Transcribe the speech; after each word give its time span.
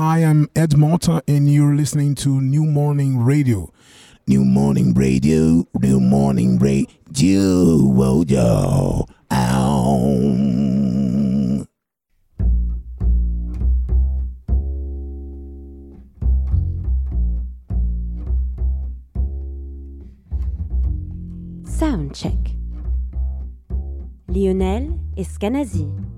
Hi, 0.00 0.18
I'm 0.18 0.48
Ed 0.54 0.76
Motta, 0.76 1.22
and 1.26 1.52
you're 1.52 1.74
listening 1.74 2.14
to 2.22 2.40
New 2.40 2.64
Morning 2.64 3.18
Radio. 3.18 3.72
New 4.28 4.44
Morning 4.44 4.94
Radio, 4.94 5.66
New 5.74 5.98
Morning 5.98 6.56
Radio, 6.56 8.22
yo, 8.22 9.06
ow. 9.32 9.66
Soundcheck. 21.64 22.54
Lionel 24.28 25.00
Eskenazi. 25.16 26.17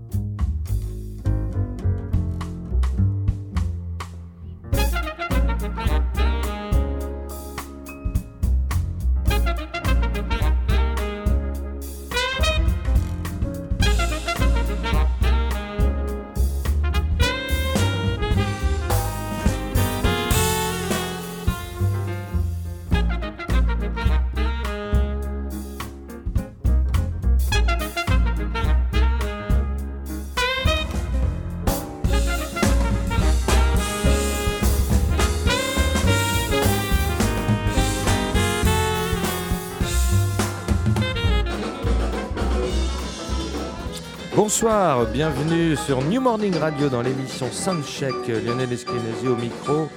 Bonsoir, 44.63 45.07
bienvenue 45.07 45.75
sur 45.75 46.03
New 46.03 46.21
Morning 46.21 46.55
Radio 46.59 46.91
dans 46.91 47.01
l'émission 47.01 47.47
Soundcheck. 47.51 48.13
Lionel 48.29 48.71
Eskenazi 48.71 49.27
au 49.27 49.35
micro, 49.37 49.89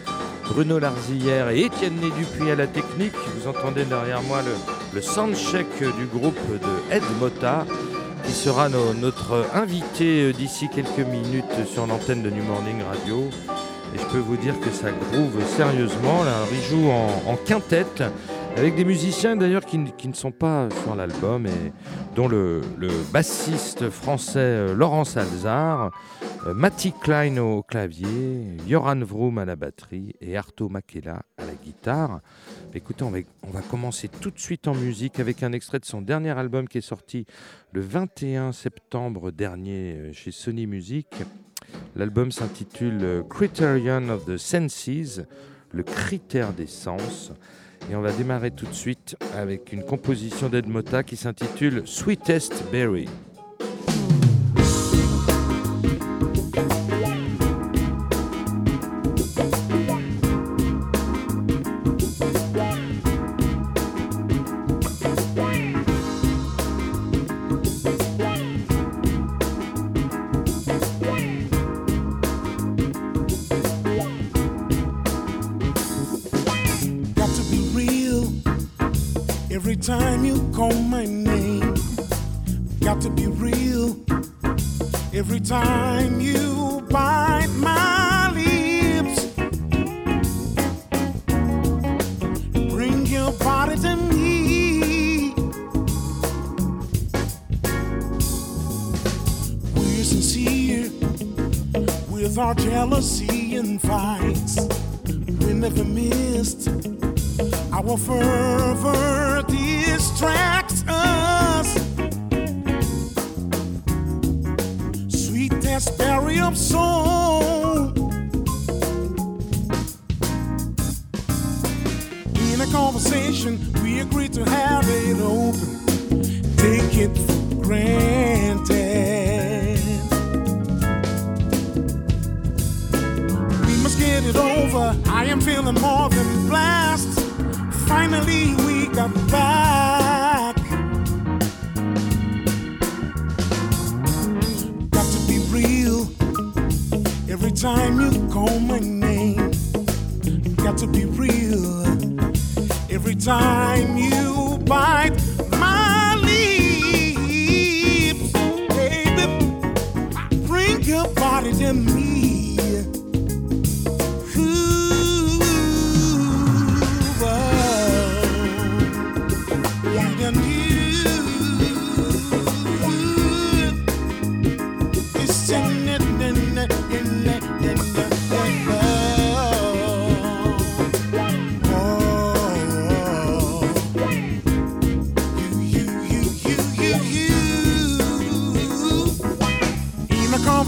Bruno 0.47 0.80
Larzillière 0.80 1.50
et 1.50 1.64
Étienne 1.66 1.95
Né 1.95 2.09
Dupuis 2.17 2.50
à 2.50 2.55
la 2.55 2.66
technique. 2.67 3.11
Vous 3.36 3.50
entendez 3.50 3.83
derrière 3.83 4.22
moi 4.22 4.38
le, 4.42 4.53
le 4.94 5.02
Soundcheck 5.02 5.67
du 6.00 6.05
groupe 6.05 6.39
de 6.50 6.95
Ed 6.95 7.03
Mota 7.20 7.66
qui 8.25 8.31
sera 8.31 8.70
no- 8.70 8.94
notre 8.94 9.45
invité 9.53 10.30
euh, 10.30 10.31
d'ici 10.31 10.70
quelques 10.73 11.05
minutes 11.09 11.67
sur 11.70 11.86
l'antenne 11.86 12.23
de 12.23 12.30
New 12.30 12.44
Morning 12.45 12.83
Radio. 12.89 13.27
Et 13.94 14.00
je 14.00 14.05
peux 14.14 14.20
vous 14.20 14.38
dire 14.38 14.58
que 14.61 14.72
ça 14.72 14.88
groove 15.11 15.44
sérieusement. 15.58 16.23
Là, 16.23 16.31
il 16.53 16.61
joue 16.61 16.89
en, 16.89 17.30
en 17.30 17.36
quintette 17.36 18.02
avec 18.55 18.75
des 18.75 18.85
musiciens 18.85 19.35
d'ailleurs 19.35 19.65
qui, 19.65 19.77
ne 19.77 20.13
sont 20.13 20.31
pas 20.31 20.69
sur 20.83 20.95
l'album 20.95 21.47
et 21.47 21.73
dont 22.15 22.27
le, 22.27 22.61
bassiste 23.11 23.89
français 23.89 24.39
euh, 24.39 24.73
Laurent 24.75 25.05
Salzar, 25.05 25.91
euh, 26.45 26.53
Matti 26.53 26.93
Klein 26.93 27.37
au 27.37 27.63
clavier, 27.63 28.57
Joran 28.67 28.99
Vroom 28.99 29.39
à 29.39 29.45
la 29.45 29.55
batterie 29.55 30.13
et 30.21 30.37
Arto 30.37 30.69
Makela 30.69 31.23
à 31.37 31.45
la 31.45 31.53
guitare. 31.53 32.21
Écoutez, 32.73 33.03
on 33.03 33.11
va, 33.11 33.61
commencer 33.69 34.07
tout 34.07 34.29
de 34.29 34.39
suite 34.39 34.67
en 34.67 34.75
musique 34.75 35.19
avec 35.19 35.41
un 35.41 35.51
extrait 35.51 35.79
de 35.79 35.85
son 35.85 36.01
dernier 36.01 36.31
album 36.31 36.67
qui 36.67 36.77
est 36.77 36.81
sorti 36.81 37.25
le 37.71 37.81
21 37.81 38.51
septembre 38.51 39.31
dernier 39.31 39.93
euh, 39.93 40.13
chez 40.13 40.31
Sony 40.31 40.67
Music. 40.67 41.07
L'album 41.95 42.31
s'intitule 42.31 43.23
Criterion 43.29 44.09
of 44.09 44.25
the 44.25 44.37
Senses, 44.37 45.21
le 45.71 45.81
critère 45.81 46.53
des 46.53 46.67
sens. 46.67 47.31
Et 47.89 47.95
on 47.95 48.02
va 48.02 48.12
démarrer 48.12 48.52
tout 48.52 48.66
de 48.66 48.73
suite 48.73 49.17
avec 49.36 49.73
une 49.73 49.84
composition 49.84 50.50
d'Ed 50.50 50.67
Mota 50.67 51.03
qui 51.03 51.17
s'intitule 51.17 51.83
Sweetest 51.86 52.64
Berry. 52.71 53.08
Time 80.69 81.02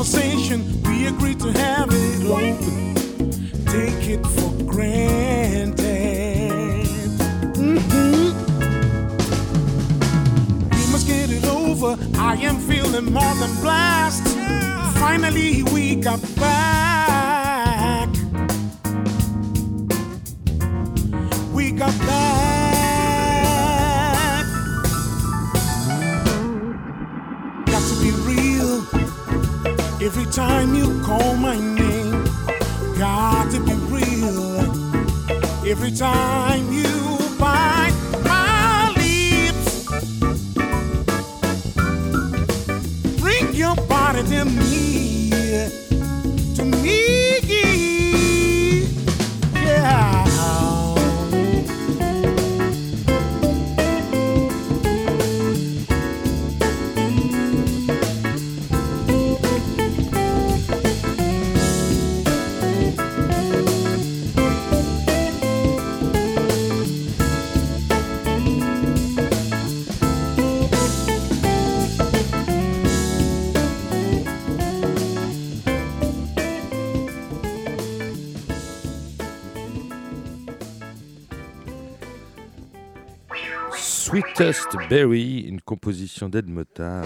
conversation, 0.06 0.62
we 0.84 1.07
agreed 1.07 1.40
to 1.40 1.52
have 1.52 1.90
it 1.92 2.25
open. 2.28 2.94
Take 3.66 4.07
it 4.07 4.25
for 4.36 4.52
granted. 4.63 5.80
Mhm. 7.57 8.34
We 10.72 10.92
must 10.92 11.07
get 11.07 11.31
it 11.31 11.46
over. 11.46 11.98
I 12.19 12.36
am 12.36 12.57
feeling 12.69 13.12
more 13.12 13.36
than 13.42 13.52
blessed. 13.63 14.28
Finally, 15.00 15.63
we 15.74 15.96
got 15.96 16.22
back. 16.36 18.10
We 21.51 21.72
got 21.72 21.98
back. 22.00 22.35
Every 30.25 30.44
time 30.44 30.74
you 30.74 31.01
call 31.04 31.36
my 31.36 31.56
name, 31.56 32.24
got 32.98 33.51
to 33.51 33.60
be 33.60 33.74
real. 33.94 34.60
Every 35.63 35.92
time 35.92 36.74
you 36.74 37.19
bite 37.38 37.94
my 38.24 38.92
lips, 38.98 39.86
bring 43.22 43.54
your 43.54 43.75
body 43.88 44.24
to 44.24 44.45
me. 44.45 44.75
Sweetest 84.53 84.89
Berry, 84.89 85.39
une 85.39 85.59
composition 85.59 86.30
d'Ed 86.30 86.47
Mota, 86.47 87.01
euh, 87.01 87.03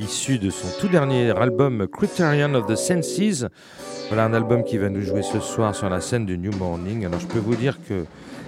issue 0.00 0.38
de 0.38 0.48
son 0.48 0.68
tout 0.80 0.88
dernier 0.88 1.30
album 1.30 1.86
Criterion 1.86 2.54
of 2.54 2.66
the 2.66 2.76
Senses. 2.76 3.44
Voilà 4.08 4.24
un 4.24 4.32
album 4.32 4.64
qui 4.64 4.78
va 4.78 4.88
nous 4.88 5.02
jouer 5.02 5.22
ce 5.22 5.38
soir 5.38 5.74
sur 5.74 5.90
la 5.90 6.00
scène 6.00 6.24
de 6.24 6.34
New 6.34 6.52
Morning. 6.52 7.04
Alors 7.04 7.20
je 7.20 7.26
peux 7.26 7.40
vous 7.40 7.56
dire 7.56 7.78
que 7.86 8.06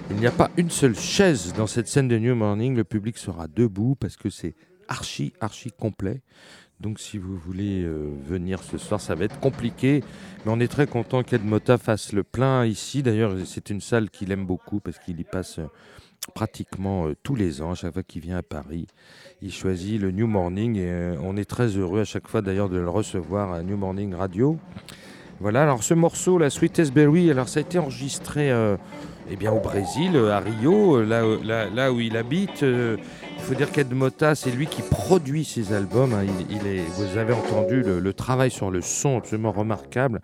il 0.09 0.15
n'y 0.15 0.25
a 0.25 0.31
pas 0.31 0.49
une 0.57 0.71
seule 0.71 0.95
chaise 0.95 1.53
dans 1.55 1.67
cette 1.67 1.87
scène 1.87 2.07
de 2.07 2.17
New 2.17 2.33
Morning. 2.33 2.75
Le 2.75 2.83
public 2.83 3.19
sera 3.19 3.47
debout 3.47 3.95
parce 3.95 4.17
que 4.17 4.31
c'est 4.31 4.55
archi, 4.87 5.33
archi 5.39 5.71
complet. 5.71 6.23
Donc 6.79 6.99
si 6.99 7.19
vous 7.19 7.37
voulez 7.37 7.83
euh, 7.83 8.11
venir 8.27 8.63
ce 8.63 8.79
soir, 8.79 8.99
ça 8.99 9.13
va 9.13 9.25
être 9.25 9.39
compliqué. 9.39 10.03
Mais 10.45 10.51
on 10.51 10.59
est 10.59 10.67
très 10.67 10.87
content 10.87 11.21
qu'Ed 11.21 11.45
Mota 11.45 11.77
fasse 11.77 12.11
le 12.11 12.23
plein 12.23 12.65
ici. 12.65 13.03
D'ailleurs, 13.03 13.35
c'est 13.45 13.69
une 13.69 13.81
salle 13.81 14.09
qu'il 14.09 14.31
aime 14.31 14.45
beaucoup 14.45 14.79
parce 14.79 14.97
qu'il 14.97 15.19
y 15.19 15.23
passe 15.23 15.59
euh, 15.59 15.67
pratiquement 16.33 17.07
euh, 17.07 17.15
tous 17.23 17.35
les 17.35 17.61
ans, 17.61 17.71
à 17.71 17.75
chaque 17.75 17.93
fois 17.93 18.03
qu'il 18.03 18.21
vient 18.21 18.37
à 18.37 18.43
Paris. 18.43 18.87
Il 19.41 19.51
choisit 19.51 19.99
le 19.99 20.11
New 20.11 20.27
Morning 20.27 20.77
et 20.77 20.89
euh, 20.89 21.15
on 21.21 21.37
est 21.37 21.49
très 21.49 21.67
heureux 21.67 22.01
à 22.01 22.05
chaque 22.05 22.27
fois 22.27 22.41
d'ailleurs 22.41 22.69
de 22.69 22.77
le 22.77 22.89
recevoir 22.89 23.53
à 23.53 23.63
New 23.63 23.77
Morning 23.77 24.13
Radio. 24.13 24.57
Voilà, 25.39 25.63
alors 25.63 25.83
ce 25.83 25.93
morceau, 25.93 26.37
la 26.37 26.49
Sweetest 26.49 26.93
Berry, 26.93 27.29
alors 27.29 27.49
ça 27.49 27.59
a 27.59 27.61
été 27.61 27.77
enregistré 27.77 28.51
euh, 28.51 28.77
eh 29.29 29.35
bien, 29.35 29.51
au 29.51 29.59
Brésil, 29.59 30.17
à 30.31 30.39
Rio, 30.39 31.01
là, 31.03 31.91
où 31.91 31.99
il 31.99 32.17
habite. 32.17 32.63
Il 33.37 33.43
faut 33.43 33.53
dire 33.53 33.71
qu'Ed 33.71 33.93
Mota, 33.93 34.33
c'est 34.33 34.49
lui 34.49 34.65
qui 34.65 34.81
produit 34.81 35.45
ses 35.45 35.73
albums. 35.73 36.13
hein. 36.13 36.25
Il, 36.49 36.65
est, 36.67 36.81
vous 36.97 37.17
avez 37.17 37.33
entendu 37.33 37.83
le, 37.83 38.13
travail 38.13 38.49
sur 38.49 38.71
le 38.71 38.81
son 38.81 39.17
absolument 39.17 39.51
remarquable. 39.51 40.21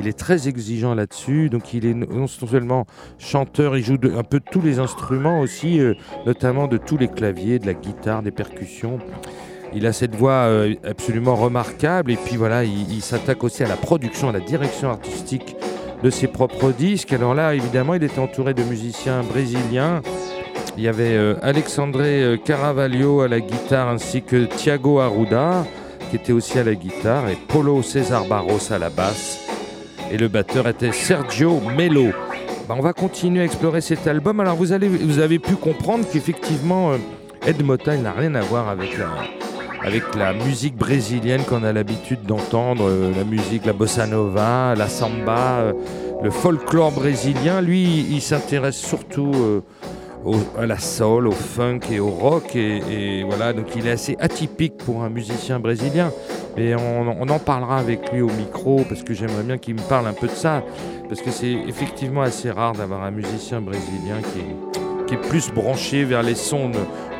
Il 0.00 0.08
est 0.08 0.18
très 0.18 0.48
exigeant 0.48 0.94
là-dessus. 0.94 1.50
Donc 1.50 1.72
il 1.72 1.86
est 1.86 1.94
non 1.94 2.26
seulement 2.26 2.86
chanteur, 3.18 3.76
il 3.76 3.84
joue 3.84 3.98
un 4.16 4.24
peu 4.24 4.40
tous 4.40 4.60
les 4.60 4.78
instruments 4.78 5.40
aussi, 5.40 5.78
euh, 5.78 5.94
notamment 6.26 6.66
de 6.66 6.78
tous 6.78 6.96
les 6.96 7.08
claviers, 7.08 7.58
de 7.58 7.66
la 7.66 7.74
guitare, 7.74 8.22
des 8.22 8.32
percussions. 8.32 8.98
Il 9.72 9.86
a 9.86 9.92
cette 9.92 10.16
voix 10.16 10.46
euh, 10.48 10.74
absolument 10.84 11.36
remarquable. 11.36 12.10
Et 12.10 12.16
puis 12.16 12.36
voilà, 12.36 12.64
il, 12.64 12.92
il 12.92 13.02
s'attaque 13.02 13.44
aussi 13.44 13.62
à 13.62 13.68
la 13.68 13.76
production, 13.76 14.30
à 14.30 14.32
la 14.32 14.40
direction 14.40 14.90
artistique 14.90 15.54
de 16.04 16.10
ses 16.10 16.26
propres 16.26 16.70
disques. 16.70 17.14
Alors 17.14 17.34
là, 17.34 17.54
évidemment, 17.54 17.94
il 17.94 18.04
était 18.04 18.18
entouré 18.18 18.52
de 18.52 18.62
musiciens 18.62 19.22
brésiliens. 19.22 20.02
Il 20.76 20.82
y 20.82 20.88
avait 20.88 21.16
euh, 21.16 21.34
Alexandre 21.40 22.00
euh, 22.02 22.36
Caravaggio 22.36 23.22
à 23.22 23.28
la 23.28 23.40
guitare 23.40 23.88
ainsi 23.88 24.22
que 24.22 24.44
Thiago 24.44 25.00
Arruda 25.00 25.64
qui 26.10 26.16
était 26.16 26.32
aussi 26.32 26.58
à 26.58 26.64
la 26.64 26.74
guitare 26.74 27.30
et 27.30 27.36
Polo 27.48 27.82
César 27.82 28.26
Barros 28.26 28.70
à 28.70 28.78
la 28.78 28.90
basse. 28.90 29.48
Et 30.12 30.18
le 30.18 30.28
batteur 30.28 30.68
était 30.68 30.92
Sergio 30.92 31.60
Melo. 31.74 32.10
Bah, 32.68 32.74
on 32.76 32.82
va 32.82 32.92
continuer 32.92 33.40
à 33.40 33.44
explorer 33.44 33.80
cet 33.80 34.06
album. 34.06 34.40
Alors 34.40 34.56
vous, 34.56 34.72
avez 34.72 35.38
pu 35.38 35.56
comprendre 35.56 36.04
qu'effectivement 36.12 36.92
euh, 36.92 36.98
Ed 37.46 37.64
Mota 37.64 37.94
il 37.94 38.02
n'a 38.02 38.12
rien 38.12 38.34
à 38.34 38.42
voir 38.42 38.68
avec 38.68 38.98
la, 38.98 39.08
avec 39.84 40.14
la 40.14 40.32
musique 40.32 40.76
brésilienne 40.76 41.42
qu'on 41.42 41.62
a 41.62 41.72
l'habitude 41.72 42.22
d'entendre, 42.24 42.88
euh, 42.88 43.12
la 43.14 43.24
musique, 43.24 43.66
la 43.66 43.74
bossa 43.74 44.06
nova, 44.06 44.74
la 44.74 44.88
samba, 44.88 45.58
euh, 45.58 45.72
le 46.22 46.30
folklore 46.30 46.90
brésilien. 46.90 47.60
Lui, 47.60 48.06
il 48.10 48.22
s'intéresse 48.22 48.78
surtout 48.78 49.32
euh, 49.34 49.60
à 50.58 50.64
la 50.64 50.78
soul, 50.78 51.28
au 51.28 51.32
funk 51.32 51.80
et 51.92 52.00
au 52.00 52.08
rock. 52.08 52.56
Et, 52.56 53.24
voilà, 53.24 53.52
donc 53.52 53.66
il 53.76 53.86
est 53.86 53.90
assez 53.90 54.16
atypique 54.20 54.78
pour 54.78 55.02
un 55.02 55.10
musicien 55.10 55.60
brésilien. 55.60 56.10
Et 56.56 56.74
on, 56.74 57.28
en 57.28 57.38
parlera 57.38 57.76
avec 57.76 58.10
lui 58.10 58.22
au 58.22 58.30
micro 58.30 58.84
parce 58.88 59.02
que 59.02 59.12
j'aimerais 59.12 59.42
bien 59.42 59.58
qu'il 59.58 59.74
me 59.74 59.82
parle 59.82 60.06
un 60.06 60.14
peu 60.14 60.28
de 60.28 60.32
ça. 60.32 60.62
Parce 61.08 61.20
que 61.20 61.30
c'est 61.30 61.52
effectivement 61.68 62.22
assez 62.22 62.50
rare 62.50 62.72
d'avoir 62.72 63.02
un 63.02 63.10
musicien 63.10 63.60
brésilien 63.60 64.22
qui 64.32 64.80
qui 65.06 65.14
est 65.14 65.28
plus 65.28 65.50
branché 65.50 66.04
vers 66.04 66.22
les 66.22 66.34
sons 66.34 66.70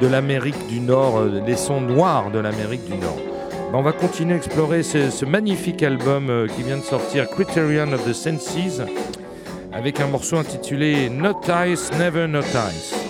de, 0.00 0.06
l'Amérique 0.06 0.66
du 0.68 0.80
Nord, 0.80 1.18
euh, 1.18 1.42
les 1.46 1.56
sons 1.56 1.80
noirs 1.80 2.30
de 2.30 2.38
l'Amérique 2.38 2.84
du 2.84 2.96
Nord. 2.96 3.18
Ben, 3.72 3.78
on 3.78 3.82
va 3.82 3.92
continuer 3.92 4.34
à 4.34 4.36
explorer 4.36 4.82
ce, 4.82 5.24
magnifique 5.24 5.82
album 5.82 6.30
euh, 6.30 6.46
qui 6.46 6.62
vient 6.62 6.78
de 6.78 6.82
sortir, 6.82 7.28
Criterion 7.28 7.92
of 7.92 8.04
the 8.06 8.12
Senses, 8.12 8.82
avec 9.72 10.00
un 10.00 10.06
morceau 10.06 10.36
intitulé 10.36 11.08
Not 11.08 11.40
Ice, 11.66 11.90
Never 11.98 12.26
Not 12.26 12.40
Ice. 12.40 13.03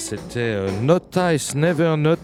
C'était 0.00 0.40
euh, 0.40 0.68
Never 1.54 1.94
not, 1.96 2.16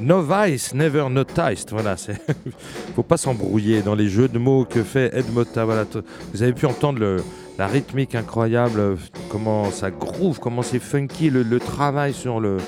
Novice, 0.00 0.74
Never 0.74 1.08
Noticed. 1.10 1.70
Voilà, 1.70 1.96
c'est 1.96 2.18
faut 2.96 3.02
pas 3.02 3.16
s'embrouiller 3.16 3.82
dans 3.82 3.94
les 3.94 4.08
jeux 4.08 4.28
de 4.28 4.38
mots 4.38 4.64
que 4.64 4.82
fait 4.82 5.14
Ed 5.14 5.26
Motta. 5.32 5.64
Voilà, 5.64 5.84
vous 6.32 6.42
avez 6.42 6.52
pu 6.52 6.66
entendre 6.66 7.20
la 7.58 7.66
rythmique 7.66 8.14
incroyable, 8.14 8.78
euh, 8.78 8.96
comment 9.28 9.70
ça 9.70 9.90
groove, 9.90 10.38
comment 10.38 10.62
c'est 10.62 10.78
funky, 10.78 11.28
le, 11.28 11.58
travail 11.58 12.14
sur 12.14 12.38
le, 12.38 12.58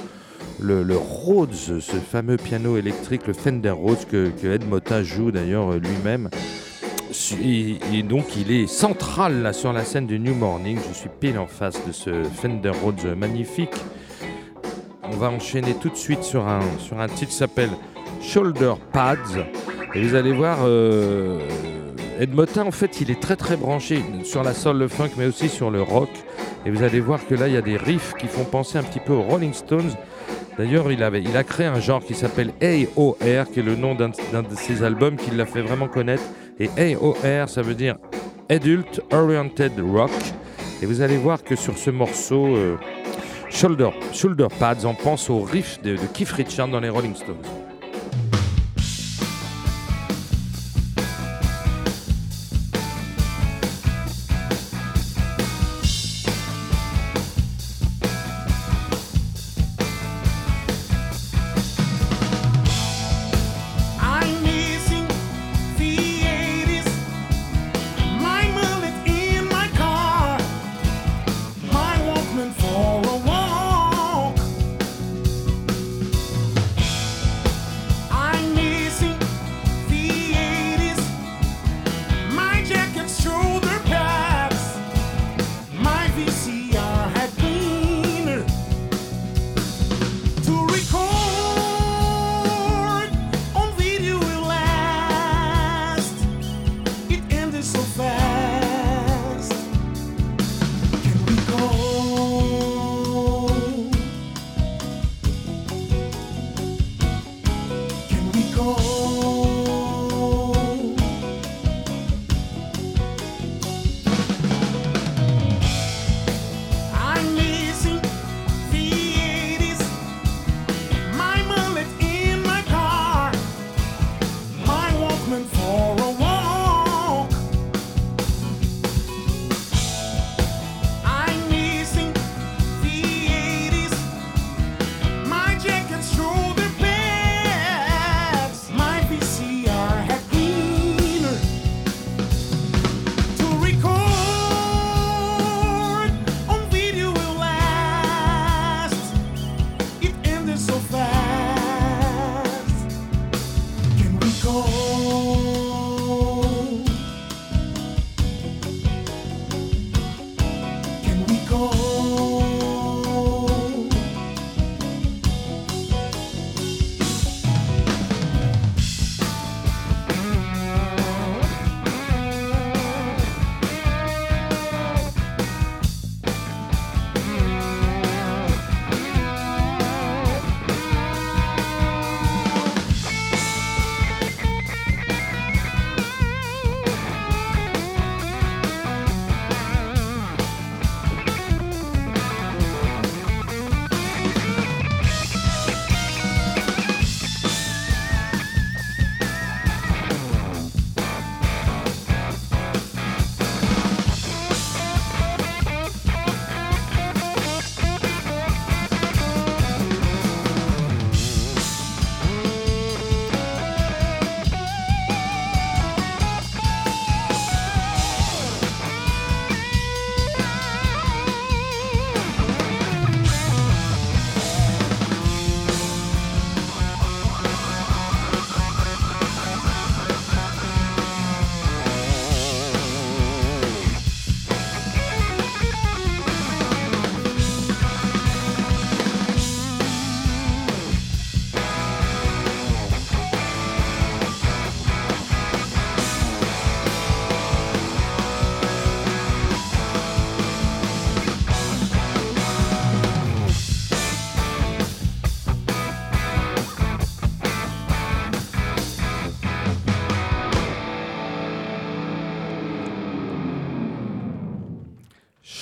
le, 0.61 0.97
Rhodes, 0.97 1.54
ce 1.54 1.80
fameux 1.80 2.37
piano 2.37 2.76
électrique, 2.76 3.26
le 3.28 3.33
Fender 3.33 3.71
Rhodes 3.71 4.04
que, 4.11 4.30
que 4.30 4.49
Ed 4.49 4.64
joue 5.04 5.30
d'ailleurs 5.30 5.73
euh, 5.73 5.78
lui-même. 5.78 6.28
Et, 7.42 8.02
donc 8.02 8.37
il 8.37 8.52
est 8.52 8.66
central 8.66 9.42
là 9.42 9.52
sur 9.52 9.73
la 9.73 9.85
scène 9.85 10.07
du 10.07 10.19
New 10.19 10.35
Morning. 10.35 10.78
Je 10.88 10.95
suis 10.95 11.09
pile 11.09 11.38
en 11.38 11.47
face 11.47 11.85
de 11.87 11.92
ce 11.92 12.25
Fender 12.25 12.73
Rhodes 12.83 13.16
magnifique. 13.16 13.75
On 15.12 15.17
va 15.17 15.31
enchaîner 15.31 15.75
tout 15.75 15.88
de 15.88 15.97
suite 15.97 16.23
sur 16.23 16.47
un, 16.47 16.61
titre 17.09 17.31
qui 17.31 17.37
s'appelle 17.37 17.71
Shoulder 18.23 18.75
Pads. 18.93 19.45
Et 19.95 20.02
vous 20.02 20.14
allez 20.14 20.33
voir, 20.33 20.59
euh, 20.62 21.40
Ed 22.21 22.31
en 22.38 22.71
fait, 22.71 23.00
il 23.00 23.11
est 23.11 23.21
très 23.21 23.37
très 23.37 23.57
branché 23.57 24.02
sur 24.25 24.43
la 24.43 24.55
soul, 24.55 24.79
le 24.79 24.88
funk, 24.88 25.11
mais 25.17 25.26
aussi 25.26 25.49
sur 25.49 25.71
le 25.71 25.83
rock. 25.83 26.11
Et 26.64 26.71
vous 26.71 26.83
allez 26.83 27.00
voir 27.00 27.26
que 27.26 27.35
là, 27.35 27.49
il 27.49 27.55
y 27.55 27.57
a 27.57 27.62
des 27.62 27.76
riffs 27.76 28.14
qui 28.19 28.29
font 28.29 28.45
penser 28.45 28.79
un 28.79 28.83
petit 28.83 29.00
peu 29.00 29.12
aux 29.12 29.23
Rolling 29.23 29.52
Stones. 29.52 29.90
D'ailleurs, 30.59 30.93
il, 30.93 31.02
a 31.02 31.45
créé 31.45 31.67
un 31.67 31.81
genre 31.81 32.05
qui 32.05 32.14
s'appelle 32.14 32.52
AOR, 32.62 33.17
qui 33.52 33.61
est 33.61 33.64
le 33.64 33.76
nom 33.76 33.95
d'un 33.95 34.11
d'un 34.33 34.43
de 34.43 34.55
ses 34.55 34.83
albums 34.83 35.17
qui 35.17 35.31
l'a 35.31 35.47
fait 35.47 35.62
vraiment 35.62 35.88
connaître. 35.88 36.23
Et 36.59 36.69
AOR, 36.95 37.49
ça 37.49 37.62
veut 37.62 37.75
dire 37.75 37.97
Adult 38.49 39.00
Oriented 39.12 39.73
Rock. 39.81 40.11
Et 40.83 40.87
vous 40.87 41.00
allez 41.00 41.17
voir 41.17 41.43
que 41.43 41.57
sur 41.57 41.76
ce 41.76 41.90
morceau, 41.90 42.47
euh, 42.57 42.76
Shoulder, 43.50 43.90
Shoulder 44.12 44.47
Pads, 44.59 44.85
on 44.87 44.95
pense 44.95 45.28
au 45.28 45.40
riff 45.40 45.83
de, 45.83 45.97
Keith 46.14 46.30
Richards 46.30 46.69
dans 46.69 46.80
les 46.80 46.88
Rolling 46.88 47.14
Stones. 47.14 47.37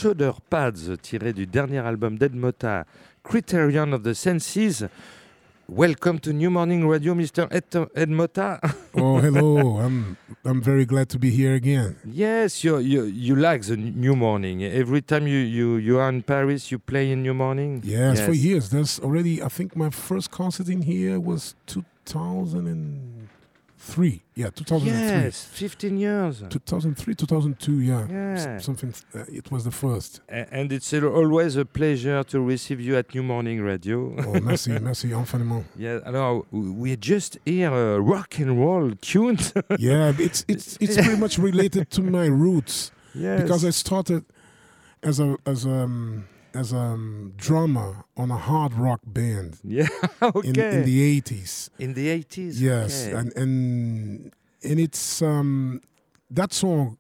Shoulder 0.09 0.33
Pads, 0.49 0.97
tiré 1.03 1.35
du 1.35 1.44
dernier 1.44 1.81
album 1.81 2.16
d'Ed 2.16 2.35
Motta, 2.35 2.87
Criterion 3.23 3.92
of 3.92 4.03
the 4.03 4.14
Senses. 4.14 4.87
welcome 5.68 6.18
to 6.18 6.33
New 6.33 6.49
Morning 6.49 6.88
Radio, 6.88 7.14
Mr. 7.14 7.47
Ed, 7.51 7.64
Ed 7.94 8.09
oh, 8.94 9.18
hello. 9.18 9.77
I'm 9.77 10.16
I'm 10.47 10.62
very 10.62 10.87
glad 10.87 11.11
to 11.11 11.18
be 11.18 11.29
here 11.29 11.53
again. 11.53 11.97
yes, 12.07 12.64
you 12.64 12.79
you 12.79 13.05
you 13.05 13.37
like 13.37 13.66
the 13.66 13.77
New 13.77 14.16
Morning. 14.16 14.62
Every 14.62 15.03
time 15.03 15.27
you 15.27 15.40
you 15.40 15.77
you 15.77 15.99
are 15.99 16.09
in 16.09 16.23
Paris, 16.23 16.73
you 16.73 16.79
play 16.79 17.12
in 17.12 17.23
New 17.23 17.35
Morning? 17.35 17.83
Yes, 17.85 18.18
for 18.23 18.33
years. 18.33 18.71
There's 18.71 18.99
already. 19.01 19.42
I 19.42 19.51
think 19.51 19.77
my 19.77 19.90
first 19.90 20.31
concert 20.31 20.71
in 20.71 20.81
here 20.81 21.21
was 21.21 21.55
2003. 23.79 24.23
Yeah, 24.35 24.51
2003. 24.51 24.93
Yes, 24.93 25.45
15 25.53 25.99
years. 25.99 26.43
2003, 26.49 27.14
2002. 27.14 27.81
Yeah. 27.81 28.07
Yeah. 28.09 28.59
Something. 28.59 28.93
Uh, 29.14 29.25
it 29.29 29.51
was 29.51 29.64
the 29.64 29.71
first. 29.71 30.21
A- 30.29 30.47
And 30.53 30.73
it's 30.73 30.93
always 30.93 31.57
a 31.57 31.64
pleasure 31.64 32.23
to 32.25 32.41
receive 32.41 32.81
you 32.81 32.97
at 32.97 33.14
New 33.14 33.23
Morning 33.23 33.62
Radio. 33.62 34.14
Oh, 34.19 34.41
merci, 34.41 34.71
merci 34.81 35.09
infiniment. 35.12 35.64
yeah, 35.77 36.01
alors 36.05 36.45
we 36.51 36.97
just 36.97 37.38
hear 37.45 37.71
uh, 37.73 37.99
rock 37.99 38.38
and 38.41 38.59
roll 38.59 38.93
tunes. 39.01 39.53
Yeah, 39.79 40.12
it's 40.19 40.45
it's 40.49 40.77
it's 40.81 40.97
pretty 40.97 41.17
much 41.21 41.38
related 41.38 41.91
to 41.91 42.03
my 42.03 42.27
roots. 42.27 42.91
yes. 43.14 43.43
because 43.43 43.64
I 43.64 43.71
started 43.71 44.25
as 45.03 45.21
a 45.21 45.37
as 45.47 45.64
a 45.67 45.71
um, 45.85 46.25
as 46.55 46.73
a 46.73 46.79
um, 46.79 47.33
drummer 47.37 48.05
on 48.17 48.31
a 48.31 48.37
hard 48.37 48.75
rock 48.75 49.01
band 49.07 49.59
yeah, 49.63 49.89
okay. 50.23 50.49
in, 50.49 50.59
in 50.59 50.85
the 50.85 51.03
eighties. 51.03 51.71
In 51.79 51.95
the 51.95 52.07
80s. 52.23 52.55
Yes, 52.57 53.07
okay. 53.07 53.17
and 53.17 53.37
and 53.37 54.33
and 54.63 54.81
it's 54.81 55.23
um, 55.23 55.81
that 56.31 56.53
song. 56.53 56.99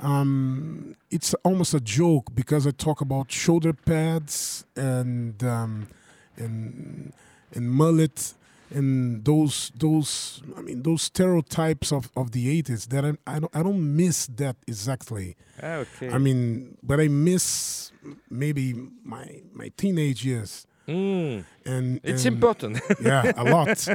Um, 0.00 0.96
it's 1.10 1.32
almost 1.44 1.74
a 1.74 1.80
joke 1.80 2.34
because 2.34 2.66
I 2.66 2.72
talk 2.72 3.00
about 3.00 3.30
shoulder 3.30 3.72
pads 3.72 4.64
and 4.74 5.42
um, 5.44 5.88
and 6.36 7.12
and 7.54 7.70
mullet 7.70 8.34
and 8.74 9.24
those 9.24 9.70
those 9.76 10.42
I 10.56 10.60
mean 10.62 10.82
those 10.82 11.02
stereotypes 11.02 11.92
of, 11.92 12.10
of 12.16 12.30
the 12.32 12.48
eighties 12.50 12.86
that 12.86 13.04
I 13.04 13.12
I 13.26 13.38
don't 13.40 13.56
I 13.56 13.62
don't 13.62 13.96
miss 13.96 14.26
that 14.36 14.56
exactly. 14.66 15.36
Okay. 15.62 16.10
I 16.10 16.18
mean, 16.18 16.76
but 16.82 16.98
I 17.00 17.08
miss 17.08 17.92
maybe 18.30 18.74
my 19.04 19.42
my 19.52 19.70
teenage 19.76 20.24
years, 20.24 20.66
Mm, 20.88 21.44
and 21.64 22.00
it's 22.02 22.24
and- 22.26 22.34
important. 22.34 22.80
yeah, 23.00 23.30
a 23.36 23.44
lot. 23.44 23.86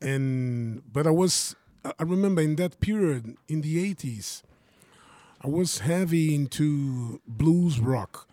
and 0.00 0.82
but 0.92 1.06
I 1.06 1.10
was 1.10 1.54
I 1.84 1.92
I 2.00 2.02
remember 2.02 2.42
in 2.42 2.56
that 2.56 2.80
period 2.80 3.36
in 3.48 3.60
the 3.60 3.74
eighties, 3.86 4.42
I 5.40 5.48
was 5.48 5.78
heavy 5.80 6.34
into 6.34 7.20
blues 7.26 7.78
rock. 7.80 8.26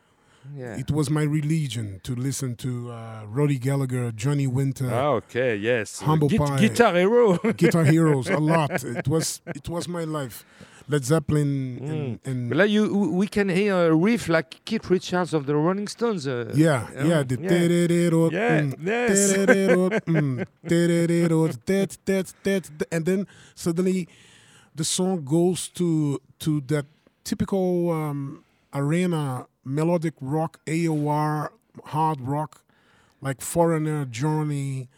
Yeah. 0.56 0.78
It 0.78 0.92
was 0.92 1.10
my 1.10 1.24
religion 1.24 2.00
to 2.04 2.16
listen 2.16 2.56
to 2.58 2.92
uh, 2.92 3.24
Rory 3.28 3.58
Gallagher, 3.58 4.12
Johnny 4.12 4.48
Winter, 4.48 4.90
Ah, 4.94 5.14
okay, 5.22 5.56
yes. 5.56 6.02
Humble 6.02 6.28
Gui- 6.30 6.38
Pie. 6.40 6.60
Guitar 6.60 6.96
Hero. 6.96 7.38
Guitar 7.58 7.86
Heroes, 7.86 8.30
a 8.30 8.38
lot. 8.40 8.84
It 8.84 9.08
was 9.08 9.42
it 9.56 9.70
was 9.70 9.88
my 9.88 10.04
life. 10.04 10.46
Led 10.90 11.06
Zeppelin 11.06 11.80
and, 11.82 12.20
and 12.26 12.54
Well, 12.54 12.66
you, 12.66 13.12
we 13.16 13.26
can 13.28 13.48
hear 13.48 13.74
a 13.92 13.96
riff 13.96 14.28
like 14.28 14.66
Keith 14.66 14.90
Richards 14.90 15.34
of 15.34 15.46
the 15.46 15.56
Rolling 15.56 15.88
Stones. 15.88 16.28
Uh, 16.28 16.52
Yeah, 16.54 16.88
Oh, 16.98 17.08
yeah, 17.08 17.24
the 17.24 17.38
yeah. 17.40 17.48
mm, 20.06 20.06
mm, 20.06 20.46
and 22.92 23.06
then 23.06 23.28
suddenly 23.56 24.10
the 24.76 24.84
song 24.84 25.24
goes 25.24 25.70
to 25.70 26.20
to 26.40 26.60
that 26.68 26.86
typical 27.24 27.90
um, 27.92 28.44
arena 28.74 29.46
melodic 29.66 30.14
rock, 30.22 30.60
AOR, 30.66 31.50
hard 31.86 32.22
rock, 32.22 32.64
like 33.22 33.42
Foreigner, 33.42 34.06
Journey, 34.06 34.90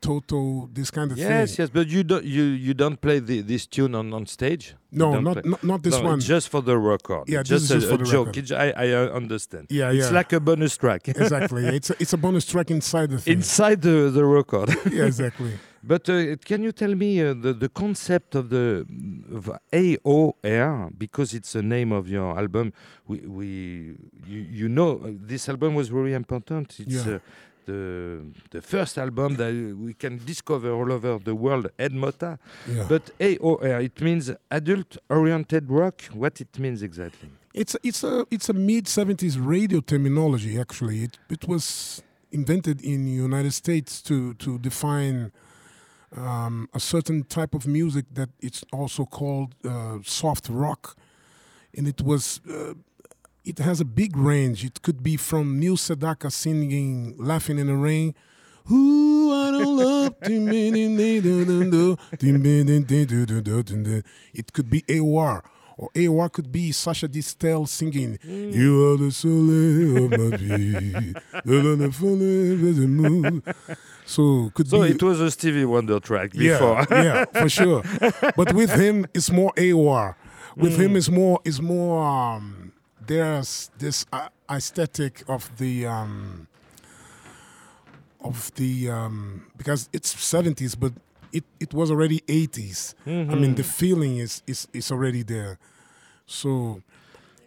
Toto, 0.00 0.68
this 0.72 0.90
kind 0.90 1.10
of 1.12 1.16
Yes, 1.18 1.26
thing. 1.28 1.38
yes, 1.38 1.58
yes, 1.58 1.70
but 1.70 1.88
you 1.88 2.04
don't 2.04 2.24
you, 2.24 2.42
you 2.42 2.74
don't 2.74 3.00
play 3.00 3.20
the, 3.20 3.40
this 3.40 3.66
tune 3.66 3.94
on, 3.94 4.12
on 4.12 4.26
stage. 4.26 4.74
No, 4.92 5.18
not, 5.20 5.44
not 5.46 5.64
not 5.64 5.82
this 5.82 5.94
No, 5.98 6.04
one. 6.10 6.20
just 6.20 6.50
for 6.50 6.60
the 6.60 6.76
record. 6.76 7.24
Yeah, 7.26 7.40
It's 7.40 7.48
this 7.50 7.62
just 7.62 7.64
is 7.64 7.70
a, 7.70 7.74
just 7.80 7.88
for 7.88 7.94
a 7.94 7.98
the 8.04 8.10
joke. 8.12 8.26
record. 8.26 8.52
I, 8.52 8.70
I 8.70 8.86
understand. 9.10 9.68
yeah, 9.70 9.90
yeah. 9.90 10.02
It's 10.02 10.12
like 10.12 10.32
a 10.34 10.40
bonus 10.40 10.76
track 10.76 11.08
exactly. 11.08 11.64
It's 11.66 11.88
a, 11.90 11.96
it's 11.98 12.12
a 12.12 12.18
bonus 12.18 12.44
track 12.44 12.70
inside 12.70 13.10
the 13.10 13.18
thing. 13.18 13.32
inside 13.34 13.80
the, 13.80 14.10
the 14.10 14.24
record. 14.26 14.68
yeah, 14.92 15.04
exactly. 15.06 15.52
But 15.86 16.08
uh, 16.08 16.36
can 16.48 16.62
you 16.62 16.72
tell 16.72 16.94
me 16.94 17.20
uh, 17.20 17.34
the, 17.34 17.52
the 17.52 17.68
concept 17.68 18.34
of 18.34 18.48
the 18.48 18.86
of 19.38 19.50
AOR 19.72 20.90
because 20.98 21.34
it's 21.34 21.52
the 21.52 21.62
name 21.62 21.92
of 21.92 22.08
your 22.08 22.38
album? 22.38 22.72
We, 23.06 23.18
we 23.38 23.46
you, 24.26 24.40
you 24.60 24.68
know 24.68 24.90
uh, 25.04 25.10
this 25.32 25.48
album 25.48 25.74
was 25.74 25.88
very 25.88 26.14
important. 26.14 26.66
It's 26.80 27.06
Yeah. 27.06 27.14
uh, 27.16 27.18
the 27.66 27.82
the 28.50 28.62
first 28.62 28.98
album 28.98 29.36
that 29.36 29.52
we 29.86 29.92
can 29.94 30.14
discover 30.32 30.70
all 30.78 30.90
over 30.92 31.18
the 31.18 31.34
world. 31.34 31.66
Ed 31.78 31.92
Motta. 31.92 32.38
Yeah. 32.68 32.86
But 32.88 33.04
AOR 33.18 33.82
it 33.88 34.00
means 34.00 34.24
adult 34.50 34.96
oriented 35.08 35.64
rock. 35.70 35.96
What 36.12 36.40
it 36.40 36.58
means 36.58 36.82
exactly? 36.82 37.28
It's 37.54 37.74
a, 37.74 37.78
it's 37.82 38.02
a 38.04 38.26
it's 38.30 38.48
a 38.48 38.52
mid 38.70 38.84
'70s 38.86 39.36
radio 39.54 39.80
terminology. 39.80 40.58
Actually, 40.58 41.04
it 41.04 41.18
it 41.30 41.46
was 41.48 42.02
invented 42.32 42.80
in 42.82 43.04
the 43.04 43.12
United 43.28 43.52
States 43.52 44.02
to 44.02 44.34
to 44.44 44.58
define 44.58 45.30
um, 46.16 46.68
a 46.72 46.80
certain 46.80 47.24
type 47.24 47.54
of 47.54 47.66
music 47.66 48.06
that 48.12 48.30
it's 48.40 48.64
also 48.72 49.04
called 49.04 49.54
uh, 49.64 49.98
soft 50.04 50.48
rock, 50.48 50.96
and 51.76 51.88
it 51.88 52.02
was. 52.02 52.40
Uh, 52.48 52.74
it 53.44 53.58
has 53.58 53.78
a 53.78 53.84
big 53.84 54.16
range. 54.16 54.64
It 54.64 54.80
could 54.80 55.02
be 55.02 55.18
from 55.18 55.60
Neil 55.60 55.76
Sedaka 55.76 56.32
singing 56.32 57.14
"Laughing 57.18 57.58
in 57.58 57.66
the 57.66 57.74
Rain," 57.74 58.14
I 58.66 59.50
don't 59.50 59.76
love 59.76 60.14
It 64.32 64.52
could 64.52 64.70
be 64.70 64.82
AOR, 64.82 65.42
or 65.76 65.90
AOR 65.94 66.32
could 66.32 66.50
be 66.50 66.72
Sacha 66.72 67.08
Distel 67.08 67.68
singing 67.68 68.18
You 68.22 68.92
are 68.92 68.96
the 68.96 69.10
soleil 69.10 70.04
of 70.04 70.10
my 70.12 70.36
vie. 70.36 71.12
the 71.44 71.92
forever 71.92 72.72
the 72.72 72.86
moon. 72.88 73.42
So 74.06 74.50
could 74.54 74.68
So 74.68 74.82
be 74.82 74.90
it 74.90 75.02
was 75.02 75.20
a 75.20 75.30
Stevie 75.30 75.64
Wonder 75.64 75.98
track 76.00 76.32
before. 76.32 76.86
yeah, 76.90 77.24
for 77.26 77.48
sure. 77.60 77.82
But 78.36 78.52
with 78.52 78.70
him, 78.70 79.06
it's 79.14 79.30
more 79.30 79.52
AOR. 79.56 80.14
With 80.56 80.78
him, 80.78 80.96
it's 80.96 81.08
more 81.10 81.40
is 81.44 81.60
more. 81.60 82.04
Um, 82.04 82.72
there's 83.06 83.70
this 83.78 84.06
uh, 84.12 84.28
aesthetic 84.50 85.22
of 85.28 85.50
the 85.58 85.86
um, 85.86 86.46
of 88.20 88.54
the 88.54 88.90
um, 88.90 89.46
because 89.56 89.88
it's 89.92 90.14
70s, 90.14 90.78
but 90.78 90.92
it, 91.32 91.44
it 91.60 91.74
was 91.74 91.90
already 91.90 92.20
80s. 92.28 92.94
I 93.06 93.34
mean, 93.34 93.54
the 93.54 93.64
feeling 93.64 94.18
is 94.18 94.42
is 94.46 94.68
is 94.72 94.90
already 94.92 95.22
there. 95.22 95.58
So 96.26 96.82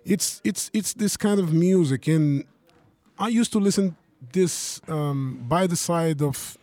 it's 0.05 0.41
it's 0.43 0.69
it's 0.73 0.93
this 0.93 1.17
kind 1.17 1.39
of 1.39 1.53
music, 1.53 2.07
and 2.07 2.43
I 3.17 3.29
used 3.29 3.51
to 3.53 3.59
listen 3.59 3.95
this 4.33 4.81
um, 4.87 5.45
by 5.47 5.67
the 5.67 5.75
side 5.75 6.21
of 6.21 6.57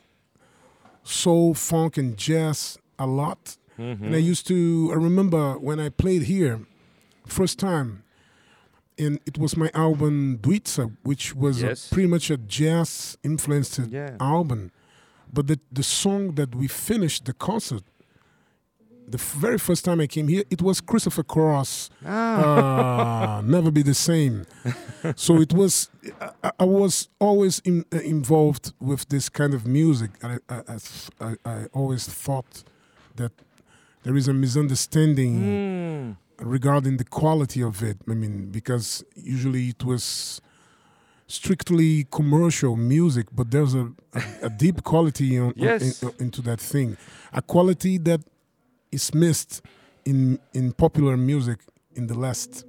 soul, 1.02 1.54
funk, 1.54 1.96
and 1.96 2.16
jazz 2.16 2.78
a 2.98 3.06
lot. 3.06 3.56
And 3.76 4.14
I 4.14 4.18
used 4.18 4.46
to. 4.46 4.90
I 4.92 4.96
remember 4.96 5.58
when 5.58 5.80
I 5.80 5.88
played 5.88 6.22
here, 6.22 6.60
first 7.26 7.58
time, 7.58 8.04
and 8.96 9.18
it 9.26 9.36
was 9.36 9.56
my 9.56 9.68
album 9.74 10.38
Dwitza, 10.40 10.96
which 11.02 11.34
was 11.34 11.60
Yes. 11.60 11.90
a, 11.90 11.94
pretty 11.94 12.08
much 12.08 12.30
a 12.30 12.36
jazz 12.36 13.18
influenced 13.24 13.80
Yeah. 13.90 14.16
album. 14.20 14.70
But 15.32 15.48
the 15.48 15.58
the 15.72 15.82
song 15.82 16.36
that 16.36 16.54
we 16.54 16.68
finished 16.68 17.24
the 17.24 17.32
concert, 17.32 17.82
the 19.14 19.20
f- 19.20 19.34
very 19.46 19.58
first 19.58 19.84
time 19.84 20.00
I 20.00 20.08
came 20.08 20.26
here, 20.34 20.42
it 20.50 20.60
was 20.68 20.80
Christopher 20.80 21.22
Cross. 21.34 21.72
Ah. 22.04 23.38
Uh, 23.38 23.40
never 23.56 23.70
be 23.70 23.82
the 23.92 23.94
same. 24.10 24.44
so 25.26 25.40
it 25.40 25.52
was. 25.52 25.72
I, 26.42 26.50
I 26.64 26.64
was 26.64 27.08
always 27.20 27.54
in, 27.70 27.84
uh, 27.92 27.98
involved 28.16 28.72
with 28.80 29.02
this 29.14 29.28
kind 29.28 29.52
of 29.54 29.60
music. 29.66 30.10
I, 30.30 30.38
I, 30.48 31.36
I, 31.52 31.56
always 31.72 32.02
thought 32.24 32.64
that 33.20 33.32
there 34.04 34.16
is 34.20 34.26
a 34.28 34.34
misunderstanding 34.44 35.34
Mm. 35.44 36.16
regarding 36.56 36.96
the 37.02 37.04
quality 37.20 37.62
of 37.62 37.82
it. 37.90 37.98
I 38.12 38.14
mean, 38.22 38.50
because 38.58 39.04
usually 39.14 39.64
it 39.74 39.82
was 39.84 40.40
strictly 41.28 42.06
commercial 42.10 42.74
music, 42.76 43.26
but 43.38 43.46
there's 43.52 43.74
a, 43.74 43.84
a, 44.12 44.22
a 44.48 44.50
deep 44.50 44.82
quality 44.82 45.38
on, 45.38 45.46
on- 45.48 45.54
Yes. 45.56 46.02
in- 46.02 46.14
into 46.24 46.42
that 46.42 46.60
thing, 46.60 46.96
a 47.32 47.42
quality 47.42 47.98
that 47.98 48.20
is 48.94 49.12
missed 49.14 49.62
in 50.04 50.38
in 50.52 50.72
popular 50.72 51.16
music 51.16 51.58
in 51.98 52.06
the 52.06 52.18
last 52.26 52.64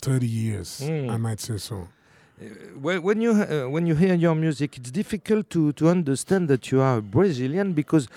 thirty 0.00 0.26
years. 0.26 0.80
Mm. 0.82 1.10
I 1.10 1.16
might 1.16 1.40
say 1.40 1.58
so. 1.58 1.88
When 2.80 3.02
when 3.02 3.20
you 3.20 3.30
uh, 3.32 3.68
when 3.74 3.86
you 3.86 3.94
hear 3.94 4.14
your 4.14 4.34
music, 4.34 4.76
it's 4.78 4.90
difficult 4.90 5.48
to, 5.50 5.72
to 5.74 5.88
understand 5.88 6.48
that 6.48 6.70
you 6.72 6.80
are 6.80 7.00
Brazilian 7.00 7.72
because 7.72 8.08